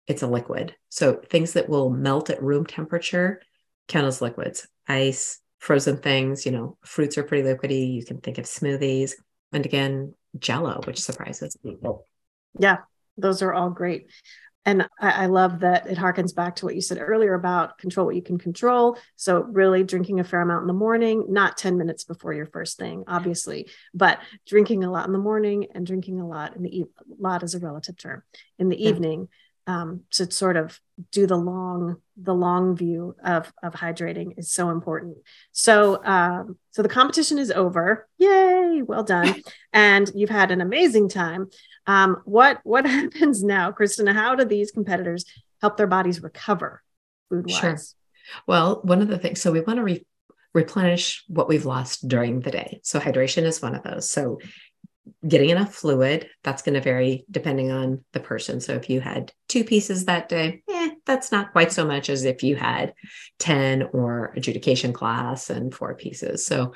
[0.08, 0.76] it's a liquid.
[0.90, 3.42] So things that will melt at room temperature
[3.88, 4.68] count as liquids.
[4.88, 7.94] Ice, frozen things, you know, fruits are pretty liquidy.
[7.94, 9.14] You can think of smoothies.
[9.52, 12.08] And again, jello, which surprises people.
[12.60, 12.80] Yeah,
[13.18, 14.08] those are all great.
[14.68, 18.08] And I, I, love that it harkens back to what you said earlier about control
[18.08, 18.98] what you can control.
[19.16, 22.78] So, really drinking a fair amount in the morning, not 10 minutes before your first
[22.80, 26.80] thing, obviously, but drinking a lot in the morning and drinking a lot in the
[26.80, 26.86] e-
[27.20, 28.24] lot is a relative term
[28.58, 28.90] in the yeah.
[28.90, 29.28] evening
[29.68, 30.80] um, to sort of
[31.12, 35.18] do the long the long view of of hydrating is so important
[35.52, 39.42] so um, so the competition is over yay well done
[39.74, 41.50] and you've had an amazing time
[41.88, 45.26] um, what what happens now kristin how do these competitors
[45.62, 46.82] help their bodies recover
[47.30, 47.76] food wise sure.
[48.48, 50.06] well one of the things so we want to re-
[50.56, 52.80] replenish what we've lost during the day.
[52.82, 54.10] So hydration is one of those.
[54.10, 54.40] So
[55.28, 58.60] getting enough fluid that's going to vary depending on the person.
[58.62, 62.24] So if you had two pieces that day eh, that's not quite so much as
[62.24, 62.94] if you had
[63.40, 66.46] 10 or adjudication class and four pieces.
[66.46, 66.74] So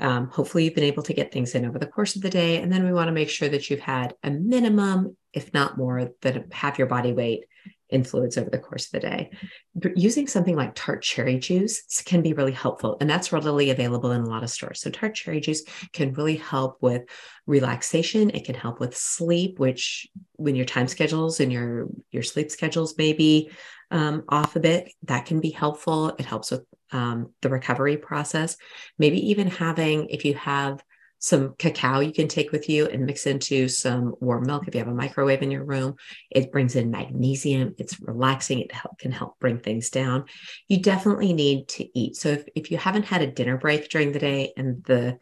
[0.00, 2.60] um, hopefully you've been able to get things in over the course of the day
[2.60, 6.10] and then we want to make sure that you've had a minimum if not more
[6.22, 7.44] than half your body weight
[7.90, 9.30] in fluids over the course of the day.
[9.74, 14.12] But using something like tart cherry juice can be really helpful, and that's readily available
[14.12, 14.80] in a lot of stores.
[14.80, 17.02] So, tart cherry juice can really help with
[17.46, 18.30] relaxation.
[18.30, 22.96] It can help with sleep, which when your time schedules and your your sleep schedules
[22.96, 23.50] may be
[23.90, 26.10] um, off a bit, that can be helpful.
[26.18, 28.56] It helps with um, the recovery process.
[28.98, 30.82] Maybe even having, if you have
[31.20, 34.78] some cacao you can take with you and mix into some warm milk if you
[34.78, 35.94] have a microwave in your room.
[36.30, 40.24] It brings in magnesium, it's relaxing, it help, can help bring things down.
[40.66, 42.16] You definitely need to eat.
[42.16, 45.18] So if, if you haven't had a dinner break during the day and the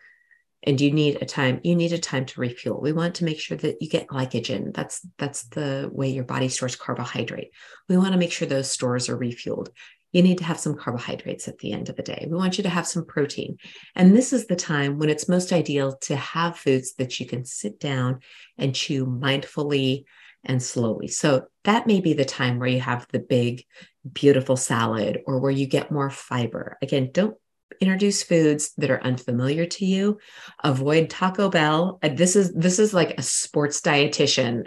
[0.64, 3.38] and you need a time you need a time to refuel we want to make
[3.38, 7.52] sure that you get glycogen that's that's the way your body stores carbohydrate
[7.88, 9.68] we want to make sure those stores are refueled
[10.12, 12.26] you need to have some carbohydrates at the end of the day.
[12.28, 13.58] We want you to have some protein.
[13.94, 17.44] And this is the time when it's most ideal to have foods that you can
[17.44, 18.20] sit down
[18.56, 20.04] and chew mindfully
[20.44, 21.08] and slowly.
[21.08, 23.64] So that may be the time where you have the big,
[24.10, 26.78] beautiful salad or where you get more fiber.
[26.80, 27.36] Again, don't
[27.80, 30.18] introduce foods that are unfamiliar to you
[30.64, 34.64] avoid taco bell uh, this is this is like a sports dietitian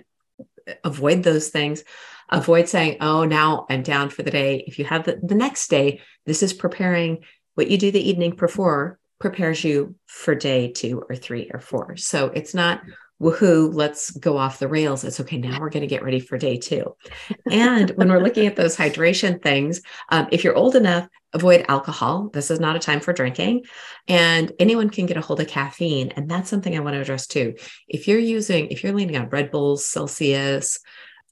[0.84, 1.84] avoid those things
[2.32, 4.64] avoid saying, oh, now I'm down for the day.
[4.68, 7.24] If you have the, the next day, this is preparing
[7.56, 11.96] what you do the evening before prepares you for day two or three or four.
[11.98, 12.82] So it's not
[13.22, 15.04] woohoo, let's go off the rails.
[15.04, 15.38] It's okay.
[15.38, 16.96] Now we're going to get ready for day two.
[17.50, 22.30] And when we're looking at those hydration things, um, if you're old enough, avoid alcohol.
[22.34, 23.66] This is not a time for drinking.
[24.08, 26.10] And anyone can get a hold of caffeine.
[26.16, 27.54] And that's something I want to address too.
[27.88, 30.80] If you're using, if you're leaning on Red Bulls, Celsius,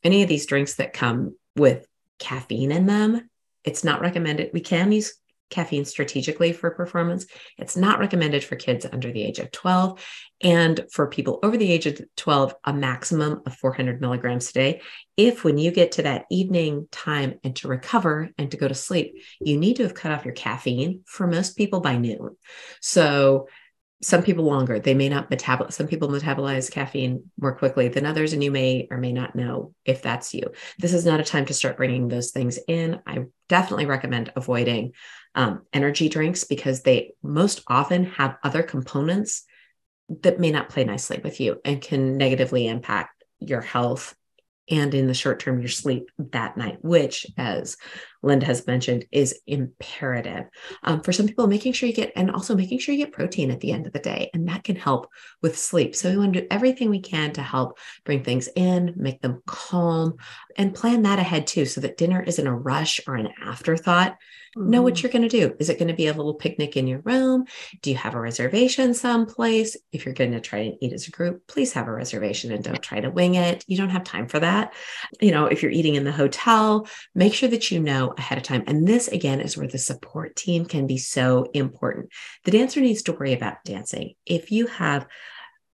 [0.03, 1.85] any of these drinks that come with
[2.19, 3.29] caffeine in them,
[3.63, 4.51] it's not recommended.
[4.53, 5.13] We can use
[5.49, 7.25] caffeine strategically for performance.
[7.57, 10.03] It's not recommended for kids under the age of 12.
[10.41, 14.81] And for people over the age of 12, a maximum of 400 milligrams a day.
[15.17, 18.75] If when you get to that evening time and to recover and to go to
[18.75, 22.37] sleep, you need to have cut off your caffeine for most people by noon.
[22.79, 23.47] So
[24.01, 24.79] some people longer.
[24.79, 28.87] They may not metabolize some people metabolize caffeine more quickly than others and you may
[28.89, 30.51] or may not know if that's you.
[30.77, 33.01] This is not a time to start bringing those things in.
[33.05, 34.93] I definitely recommend avoiding
[35.35, 39.43] um, energy drinks because they most often have other components
[40.21, 44.15] that may not play nicely with you and can negatively impact your health
[44.69, 47.77] and in the short term, your sleep that night, which, as
[48.21, 50.45] Linda has mentioned, is imperative.
[50.83, 53.51] Um, for some people, making sure you get, and also making sure you get protein
[53.51, 55.07] at the end of the day, and that can help
[55.41, 55.95] with sleep.
[55.95, 59.41] So we want to do everything we can to help bring things in, make them
[59.45, 60.17] calm,
[60.57, 64.17] and plan that ahead too, so that dinner isn't a rush or an afterthought.
[64.57, 64.69] Mm-hmm.
[64.69, 65.05] Know what mm-hmm.
[65.05, 65.55] you're going to do.
[65.59, 67.45] Is it going to be a little picnic in your room?
[67.81, 69.77] Do you have a reservation someplace?
[69.91, 72.63] If you're going to try and eat as a group, please have a reservation and
[72.63, 73.63] don't try to wing it.
[73.67, 74.73] You don't have time for that.
[75.21, 78.43] You know, if you're eating in the hotel, make sure that you know ahead of
[78.43, 78.63] time.
[78.67, 82.09] And this, again, is where the support team can be so important.
[82.45, 84.15] The dancer needs to worry about dancing.
[84.25, 85.07] If you have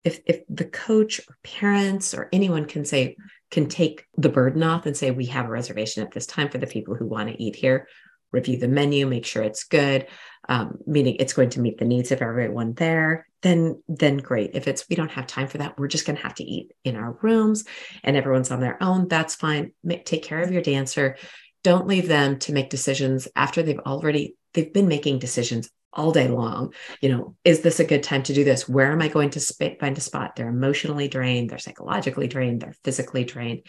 [0.03, 3.17] if if the coach or parents or anyone can say
[3.51, 6.57] can take the burden off and say we have a reservation at this time for
[6.57, 7.87] the people who want to eat here
[8.35, 10.07] review the menu, make sure it's good,
[10.47, 14.51] um, meaning it's going to meet the needs of everyone there, then then great.
[14.53, 16.71] If it's we don't have time for that, we're just going to have to eat
[16.83, 17.63] in our rooms,
[18.03, 19.07] and everyone's on their own.
[19.07, 19.71] That's fine.
[19.83, 21.17] Make, take care of your dancer.
[21.63, 26.27] Don't leave them to make decisions after they've already they've been making decisions all day
[26.27, 26.73] long.
[27.01, 28.67] You know, is this a good time to do this?
[28.67, 30.35] Where am I going to sp- find a spot?
[30.35, 33.61] They're emotionally drained, they're psychologically drained, they're physically drained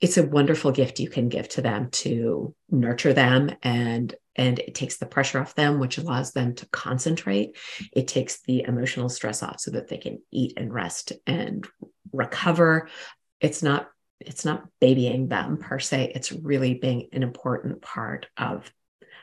[0.00, 4.74] it's a wonderful gift you can give to them to nurture them and and it
[4.74, 7.56] takes the pressure off them which allows them to concentrate.
[7.92, 11.66] It takes the emotional stress off so that they can eat and rest and
[12.12, 12.88] recover.
[13.40, 13.88] It's not
[14.20, 16.12] it's not babying them per se.
[16.14, 18.70] It's really being an important part of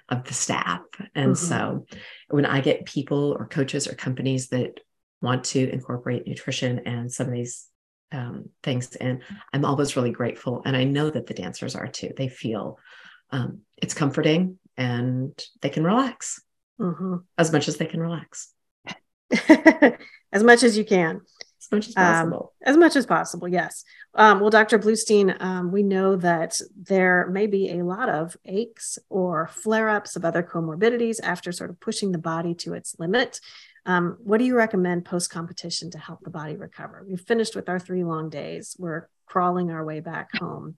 [0.10, 0.82] of the staff.
[1.14, 1.46] And mm-hmm.
[1.46, 1.86] so
[2.30, 4.80] when i get people or coaches or companies that
[5.22, 7.70] want to incorporate nutrition and some of these
[8.14, 8.96] um, things.
[8.96, 10.62] And i'm always really grateful.
[10.66, 12.12] And i know that the dancers are too.
[12.16, 12.80] They feel
[13.32, 16.42] um, it's comforting and they can relax.
[16.80, 17.18] Mm-hmm.
[17.38, 18.52] as much as they can relax.
[20.34, 21.22] As much as you can.
[21.62, 22.54] As much as possible.
[22.66, 23.84] Um, as much as possible yes.
[24.16, 28.98] Um, well dr bluestein um, we know that there may be a lot of aches
[29.10, 33.40] or flare-ups of other comorbidities after sort of pushing the body to its limit
[33.86, 37.06] um, what do you recommend post competition to help the body recover?
[37.08, 38.76] We've finished with our three long days.
[38.80, 40.78] We're crawling our way back home.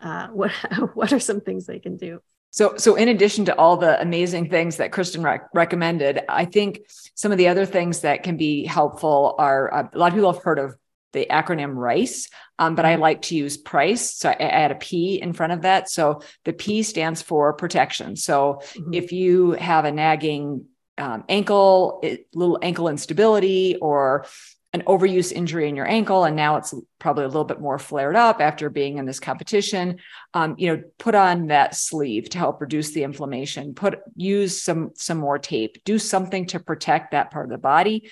[0.00, 0.52] Uh, what
[0.94, 2.20] what are some things they can do?
[2.50, 6.80] So, so in addition to all the amazing things that Kristen rec- recommended, I think
[7.14, 10.32] some of the other things that can be helpful are uh, a lot of people
[10.32, 10.74] have heard of
[11.12, 13.02] the acronym RICE, um, but I mm-hmm.
[13.02, 14.14] like to use PRICE.
[14.16, 15.90] So I add a P in front of that.
[15.90, 18.16] So the P stands for protection.
[18.16, 18.94] So mm-hmm.
[18.94, 20.66] if you have a nagging
[20.98, 24.26] um, ankle, it, little ankle instability, or
[24.72, 28.14] an overuse injury in your ankle, and now it's probably a little bit more flared
[28.14, 29.98] up after being in this competition.
[30.34, 33.74] Um, you know, put on that sleeve to help reduce the inflammation.
[33.74, 35.82] Put use some some more tape.
[35.84, 38.10] Do something to protect that part of the body.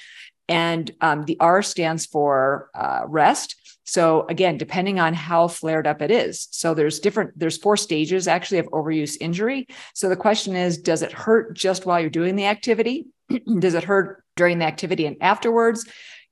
[0.49, 3.57] And um, the R stands for uh, rest.
[3.85, 6.49] So again, depending on how flared up it is.
[6.51, 9.67] So there's different, there's four stages actually of overuse injury.
[9.95, 13.07] So the question is, does it hurt just while you're doing the activity?
[13.59, 15.87] does it hurt during the activity and afterwards?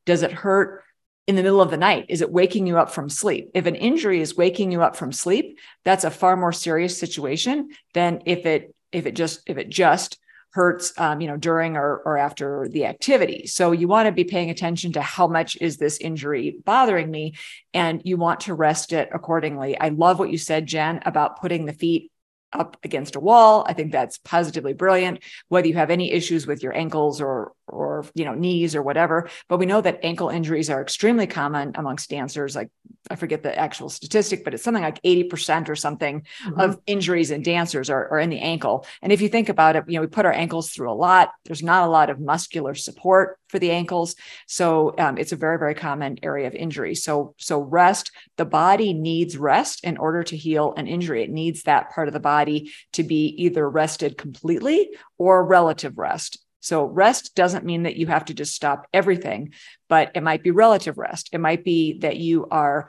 [0.06, 0.82] Does it hurt
[1.26, 2.06] in the middle of the night?
[2.08, 3.50] Is it waking you up from sleep?
[3.54, 7.70] If an injury is waking you up from sleep, that's a far more serious situation
[7.94, 10.18] than if it if it just if it just
[10.52, 14.24] hurts um, you know during or, or after the activity so you want to be
[14.24, 17.34] paying attention to how much is this injury bothering me
[17.74, 21.64] and you want to rest it accordingly i love what you said jen about putting
[21.64, 22.10] the feet
[22.52, 23.64] up against a wall.
[23.66, 25.20] I think that's positively brilliant.
[25.48, 29.28] Whether you have any issues with your ankles or or you know knees or whatever,
[29.48, 32.54] but we know that ankle injuries are extremely common amongst dancers.
[32.54, 32.70] Like
[33.10, 36.60] I forget the actual statistic, but it's something like 80% or something mm-hmm.
[36.60, 38.86] of injuries in dancers are, are in the ankle.
[39.02, 41.30] And if you think about it, you know, we put our ankles through a lot.
[41.44, 44.14] There's not a lot of muscular support for the ankles.
[44.46, 46.94] So um, it's a very, very common area of injury.
[46.94, 51.22] So, so rest, the body needs rest in order to heal an injury.
[51.22, 56.38] It needs that part of the body to be either rested completely or relative rest.
[56.62, 59.52] So rest doesn't mean that you have to just stop everything,
[59.88, 61.28] but it might be relative rest.
[61.32, 62.88] It might be that you are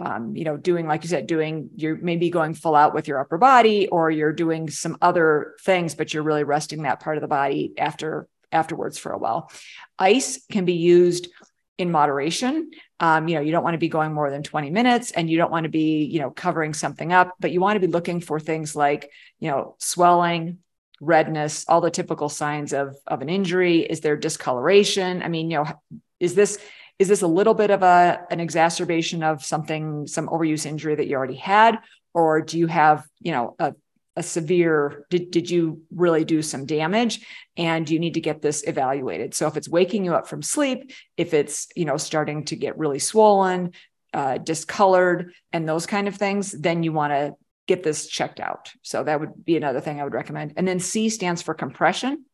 [0.00, 3.18] um, you know, doing, like you said, doing, you're maybe going full out with your
[3.18, 7.20] upper body, or you're doing some other things, but you're really resting that part of
[7.20, 9.50] the body after afterwards for a while.
[9.98, 11.28] Ice can be used
[11.76, 12.70] in moderation.
[12.98, 15.36] Um, you know, you don't want to be going more than 20 minutes and you
[15.36, 18.20] don't want to be, you know, covering something up, but you want to be looking
[18.20, 20.58] for things like, you know, swelling,
[21.00, 23.80] redness, all the typical signs of, of an injury.
[23.80, 25.22] Is there discoloration?
[25.22, 26.58] I mean, you know, is this
[26.98, 31.06] is this a little bit of a an exacerbation of something, some overuse injury that
[31.06, 31.78] you already had,
[32.12, 33.72] or do you have, you know, a,
[34.18, 37.24] a severe did, did you really do some damage
[37.56, 40.90] and you need to get this evaluated so if it's waking you up from sleep
[41.16, 43.72] if it's you know starting to get really swollen
[44.12, 47.32] uh, discolored and those kind of things then you want to
[47.68, 48.72] get this checked out.
[48.82, 50.54] So that would be another thing I would recommend.
[50.56, 52.24] And then C stands for compression.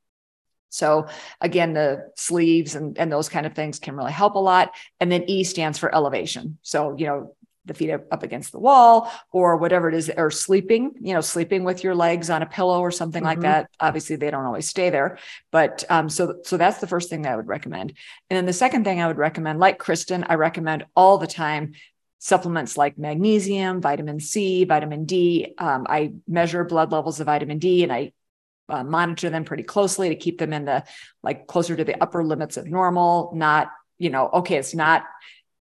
[0.70, 1.08] So
[1.40, 4.72] again, the sleeves and, and those kind of things can really help a lot.
[5.00, 6.58] And then E stands for elevation.
[6.62, 10.92] So, you know, the feet up against the wall or whatever it is, or sleeping,
[11.00, 13.28] you know, sleeping with your legs on a pillow or something mm-hmm.
[13.28, 13.70] like that.
[13.80, 15.18] Obviously, they don't always stay there,
[15.50, 17.94] but um, so so that's the first thing that I would recommend.
[18.28, 21.72] And then the second thing I would recommend, like Kristen, I recommend all the time
[22.24, 25.52] supplements like magnesium, vitamin C, vitamin D.
[25.58, 28.14] Um, I measure blood levels of vitamin D and I
[28.70, 30.84] uh, monitor them pretty closely to keep them in the
[31.22, 33.68] like closer to the upper limits of normal, not,
[33.98, 35.04] you know, okay, it's not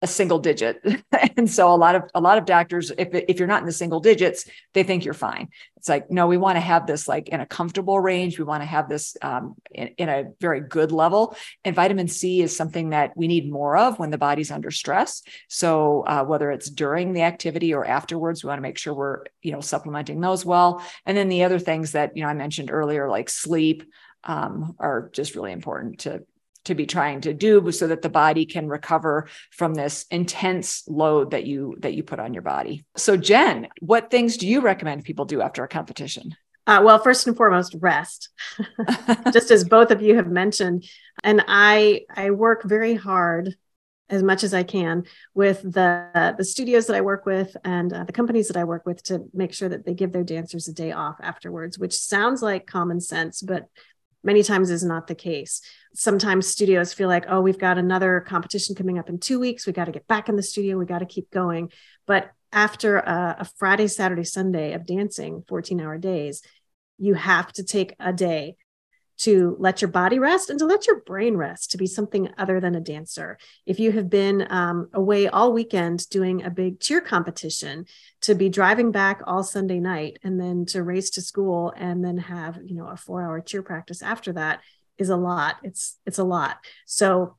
[0.03, 0.83] a single digit.
[1.37, 3.73] and so a lot of a lot of doctors, if if you're not in the
[3.73, 5.49] single digits, they think you're fine.
[5.77, 8.39] It's like no, we want to have this like in a comfortable range.
[8.39, 11.37] We want to have this um, in, in, a very good level.
[11.65, 15.23] And vitamin C is something that we need more of when the body's under stress.
[15.49, 19.25] So uh, whether it's during the activity or afterwards, we want to make sure we're
[19.43, 20.83] you know supplementing those well.
[21.07, 23.85] And then the other things that you know I mentioned earlier, like sleep,
[24.25, 26.25] um, are just really important to
[26.65, 31.31] to be trying to do so that the body can recover from this intense load
[31.31, 32.85] that you that you put on your body.
[32.97, 36.37] So Jen, what things do you recommend people do after a competition?
[36.67, 38.29] Uh, well, first and foremost, rest.
[39.33, 40.85] Just as both of you have mentioned,
[41.25, 43.55] and I I work very hard
[44.11, 45.05] as much as I can
[45.35, 48.85] with the the studios that I work with and uh, the companies that I work
[48.85, 52.43] with to make sure that they give their dancers a day off afterwards, which sounds
[52.43, 53.67] like common sense, but
[54.23, 55.62] many times is not the case.
[55.95, 59.66] Sometimes studios feel like, oh, we've got another competition coming up in two weeks.
[59.66, 60.79] We got to get back in the studio.
[60.79, 61.71] We got to keep going.
[62.07, 66.43] But after a, a Friday, Saturday, Sunday of dancing, 14 hour days,
[66.99, 68.57] you have to take a day
[69.21, 72.59] to let your body rest and to let your brain rest to be something other
[72.59, 73.39] than a dancer.
[73.66, 77.85] If you have been um, away all weekend doing a big cheer competition,
[78.23, 82.18] to be driving back all Sunday night and then to race to school and then
[82.18, 84.61] have you know a four hour cheer practice after that
[84.99, 85.57] is a lot.
[85.62, 86.59] It's it's a lot.
[86.87, 87.37] So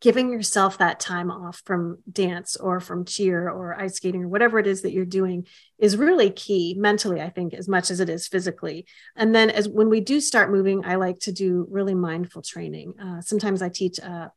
[0.00, 4.58] giving yourself that time off from dance or from cheer or ice skating or whatever
[4.58, 5.46] it is that you're doing
[5.78, 8.86] is really key mentally i think as much as it is physically.
[9.16, 12.94] And then as when we do start moving i like to do really mindful training.
[13.00, 14.32] Uh, sometimes i teach a,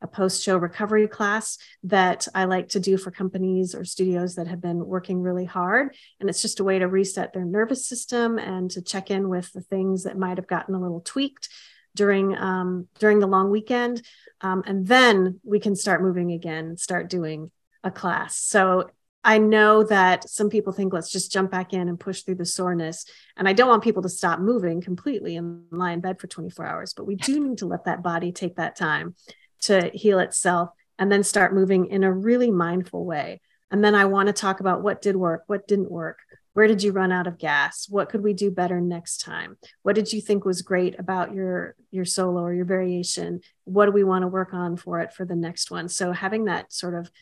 [0.00, 4.60] a post-show recovery class that i like to do for companies or studios that have
[4.60, 5.96] been working really hard.
[6.20, 9.52] And it's just a way to reset their nervous system and to check in with
[9.52, 11.48] the things that might have gotten a little tweaked
[11.94, 14.02] during um, during the long weekend
[14.40, 17.50] um, and then we can start moving again start doing
[17.84, 18.36] a class.
[18.36, 18.90] So
[19.24, 22.46] i know that some people think let's just jump back in and push through the
[22.46, 23.04] soreness.
[23.36, 26.64] And i don't want people to stop moving completely and lie in bed for 24
[26.64, 29.14] hours but we do need to let that body take that time
[29.62, 33.40] to heal itself and then start moving in a really mindful way.
[33.70, 36.18] And then i want to talk about what did work what didn't work
[36.58, 37.86] where did you run out of gas?
[37.88, 39.56] What could we do better next time?
[39.84, 43.42] What did you think was great about your your solo or your variation?
[43.62, 45.88] What do we want to work on for it for the next one?
[45.88, 47.12] So having that sort of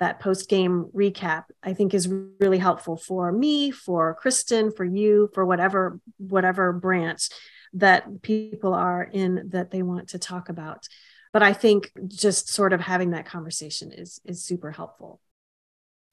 [0.00, 2.08] that post game recap i think is
[2.40, 7.28] really helpful for me for kristin for you for whatever whatever branch
[7.74, 10.88] that people are in that they want to talk about.
[11.32, 15.20] But i think just sort of having that conversation is is super helpful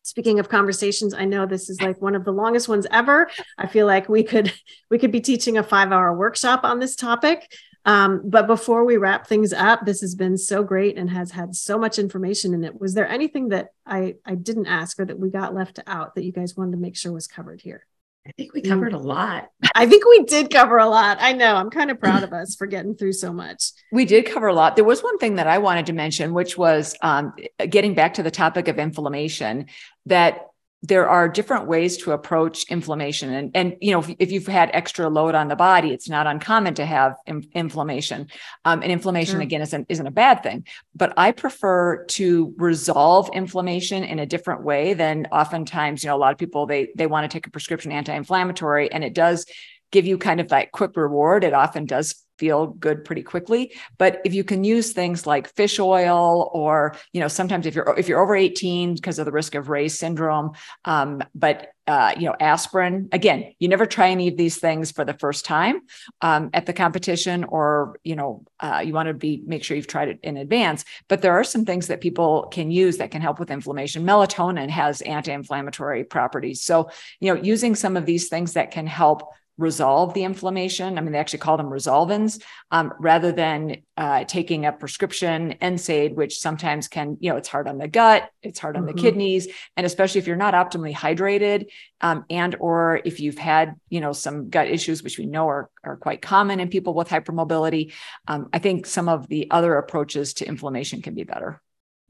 [0.04, 3.30] speaking of conversations i know this is like one of the longest ones ever.
[3.58, 4.54] I feel like we could
[4.89, 7.52] we could be teaching a five hour workshop on this topic.
[7.84, 11.56] Um, but before we wrap things up this has been so great and has had
[11.56, 12.80] so much information in it.
[12.80, 16.24] Was there anything that i i didn't ask or that we got left out that
[16.24, 17.86] you guys wanted to make sure was covered here
[18.28, 19.49] I think we covered a lot.
[19.74, 21.17] I think we did cover a lot.
[21.19, 21.55] I know.
[21.55, 23.72] I'm kind of proud of us for getting through so much.
[23.91, 24.76] We did cover a lot.
[24.76, 27.34] There was one thing that I wanted to mention, which was um,
[27.69, 29.65] getting back to the topic of inflammation,
[30.05, 30.51] that
[30.84, 33.32] there are different ways to approach inflammation.
[33.32, 36.27] And and you know if, if, you've had extra load on the body it's not
[36.27, 38.27] uncommon to have in, inflammation.
[38.65, 39.41] Um, and inflammation sure.
[39.41, 40.65] again isn't isn't a bad thing.
[40.95, 46.17] But i prefer to resolve inflammation in a different way than oftentimes you know a
[46.17, 49.45] lot of people they they want to take a prescription anti-inflammatory and it does
[49.91, 51.43] give you kind of that quick reward.
[51.43, 53.71] It often does feel good pretty quickly.
[53.99, 57.93] But if you can use things like fish oil or you know sometimes if you're
[57.99, 62.25] if you're over 18 because of the risk of Reye's syndrome um, but uh, you
[62.25, 65.81] know aspirin again you never try any of these things for the first time
[66.21, 69.93] um, at the competition or you know uh, you want to be make sure you've
[69.95, 70.83] tried it in advance.
[71.09, 74.03] But there are some things that people can use that can help with inflammation.
[74.03, 76.63] Melatonin has anti-inflammatory properties.
[76.63, 76.89] So
[77.19, 79.29] you know using some of these things that can help
[79.62, 80.97] resolve the inflammation.
[80.97, 82.41] I mean, they actually call them resolvins
[82.72, 87.68] um, rather than uh, taking a prescription NSAID, which sometimes can, you know, it's hard
[87.68, 88.95] on the gut, it's hard on mm-hmm.
[88.95, 89.47] the kidneys,
[89.78, 91.68] and especially if you're not optimally hydrated,
[92.01, 95.70] um, and or if you've had, you know, some gut issues, which we know are
[95.84, 97.93] are quite common in people with hypermobility.
[98.28, 101.62] Um, I think some of the other approaches to inflammation can be better.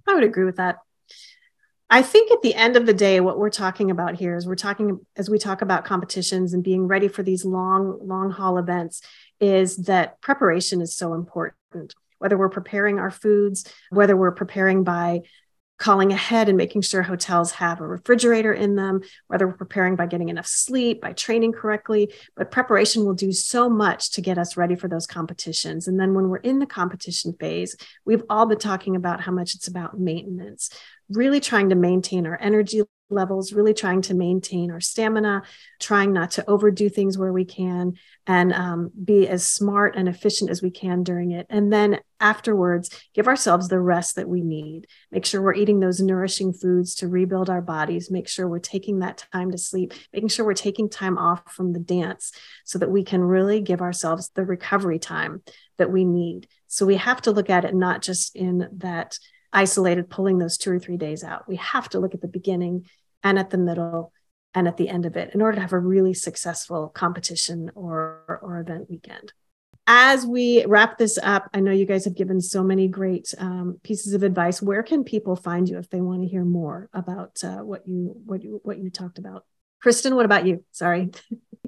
[0.07, 0.77] I would agree with that.
[1.93, 4.55] I think at the end of the day, what we're talking about here is we're
[4.55, 9.01] talking as we talk about competitions and being ready for these long, long haul events,
[9.41, 11.93] is that preparation is so important.
[12.17, 15.23] Whether we're preparing our foods, whether we're preparing by
[15.81, 20.05] calling ahead and making sure hotels have a refrigerator in them, whether we're preparing by
[20.05, 22.13] getting enough sleep, by training correctly.
[22.37, 25.87] But preparation will do so much to get us ready for those competitions.
[25.87, 27.75] And then when we're in the competition phase,
[28.05, 30.69] we've all been talking about how much it's about maintenance,
[31.11, 32.81] really trying to maintain our energy
[33.11, 35.43] levels, really trying to maintain our stamina,
[35.79, 37.93] trying not to overdo things where we can,
[38.25, 41.45] and um, be as smart and efficient as we can during it.
[41.49, 44.87] And then afterwards, give ourselves the rest that we need.
[45.11, 48.09] Make sure we're eating those nourishing foods to rebuild our bodies.
[48.09, 51.73] Make sure we're taking that time to sleep, making sure we're taking time off from
[51.73, 52.31] the dance
[52.63, 55.43] so that we can really give ourselves the recovery time
[55.77, 59.17] that we need So we have to look at it not just in that
[59.53, 61.47] isolated pulling those two or three days out.
[61.47, 62.85] We have to look at the beginning
[63.23, 64.11] and at the middle
[64.53, 68.39] and at the end of it in order to have a really successful competition or,
[68.41, 69.33] or event weekend.
[69.87, 73.79] As we wrap this up, I know you guys have given so many great um,
[73.83, 74.61] pieces of advice.
[74.61, 78.15] Where can people find you if they want to hear more about uh, what you
[78.25, 79.43] what you what you talked about?
[79.83, 80.63] Kristin, what about you?
[80.71, 81.09] Sorry.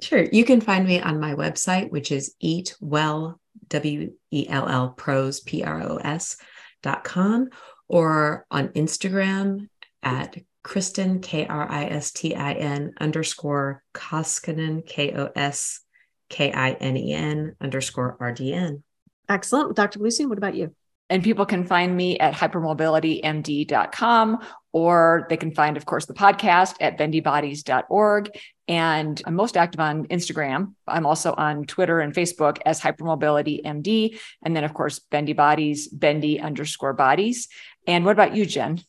[0.02, 0.24] Sure.
[0.24, 4.88] You can find me on my website, which is Eat Well W E L L
[4.90, 6.36] pros P R O S
[6.82, 7.48] dot com,
[7.88, 9.68] or on Instagram
[10.02, 15.80] at Kristin, K R I S T I N underscore Koskinen, K O S
[16.28, 18.82] K I N E N underscore R D N.
[19.28, 19.76] Excellent.
[19.76, 19.98] Dr.
[19.98, 20.74] Bluestein, what about you?
[21.10, 24.38] And people can find me at hypermobilitymd.com,
[24.72, 28.30] or they can find, of course, the podcast at bendybodies.org.
[28.66, 30.72] And I'm most active on Instagram.
[30.88, 34.18] I'm also on Twitter and Facebook as hypermobilitymd.
[34.42, 37.48] And then, of course, Bendy Bodies, bendy underscore bodies.
[37.86, 38.80] And what about you, Jen?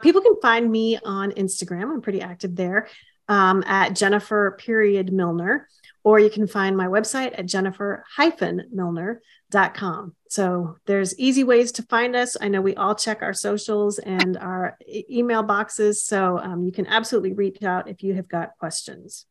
[0.00, 1.92] People can find me on Instagram.
[1.92, 2.88] I'm pretty active there
[3.28, 5.68] um, at Jennifer period Milner,
[6.04, 10.14] or you can find my website at Jennifer hyphen Milner.com.
[10.28, 12.36] So there's easy ways to find us.
[12.40, 16.02] I know we all check our socials and our e- email boxes.
[16.02, 19.26] So um, you can absolutely reach out if you have got questions.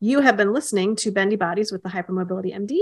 [0.00, 2.80] You have been listening to Bendy Bodies with the Hypermobility MD.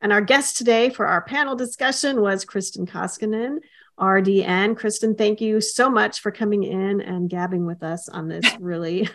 [0.00, 3.58] And our guest today for our panel discussion was Kristin Koskinen,
[3.98, 4.74] RDN.
[4.74, 9.08] Kristin, thank you so much for coming in and gabbing with us on this really,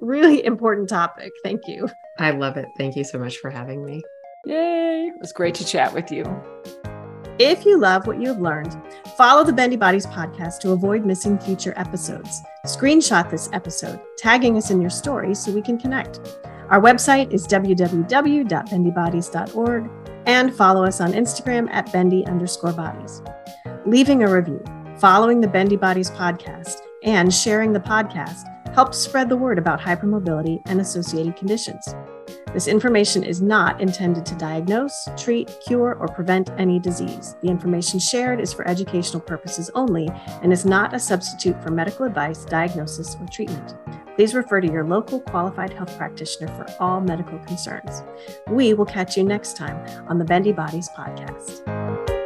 [0.00, 1.32] really important topic.
[1.42, 1.88] Thank you.
[2.18, 2.66] I love it.
[2.76, 4.02] Thank you so much for having me.
[4.46, 5.10] Yay.
[5.14, 6.24] It was great to chat with you.
[7.38, 8.76] If you love what you have learned,
[9.16, 12.40] follow the Bendy Bodies podcast to avoid missing future episodes.
[12.66, 16.38] Screenshot this episode, tagging us in your story so we can connect.
[16.68, 19.90] Our website is www.bendybodies.org
[20.26, 23.22] and follow us on Instagram at bendy underscore bodies
[23.88, 24.62] leaving a review,
[24.98, 28.42] following the Bendy Bodies podcast, and sharing the podcast
[28.74, 31.94] helps spread the word about hypermobility and associated conditions.
[32.52, 37.34] This information is not intended to diagnose, treat, cure, or prevent any disease.
[37.40, 40.10] The information shared is for educational purposes only
[40.42, 43.74] and is not a substitute for medical advice, diagnosis, or treatment.
[44.16, 48.02] Please refer to your local qualified health practitioner for all medical concerns.
[48.48, 49.78] We will catch you next time
[50.08, 52.17] on the Bendy Bodies podcast.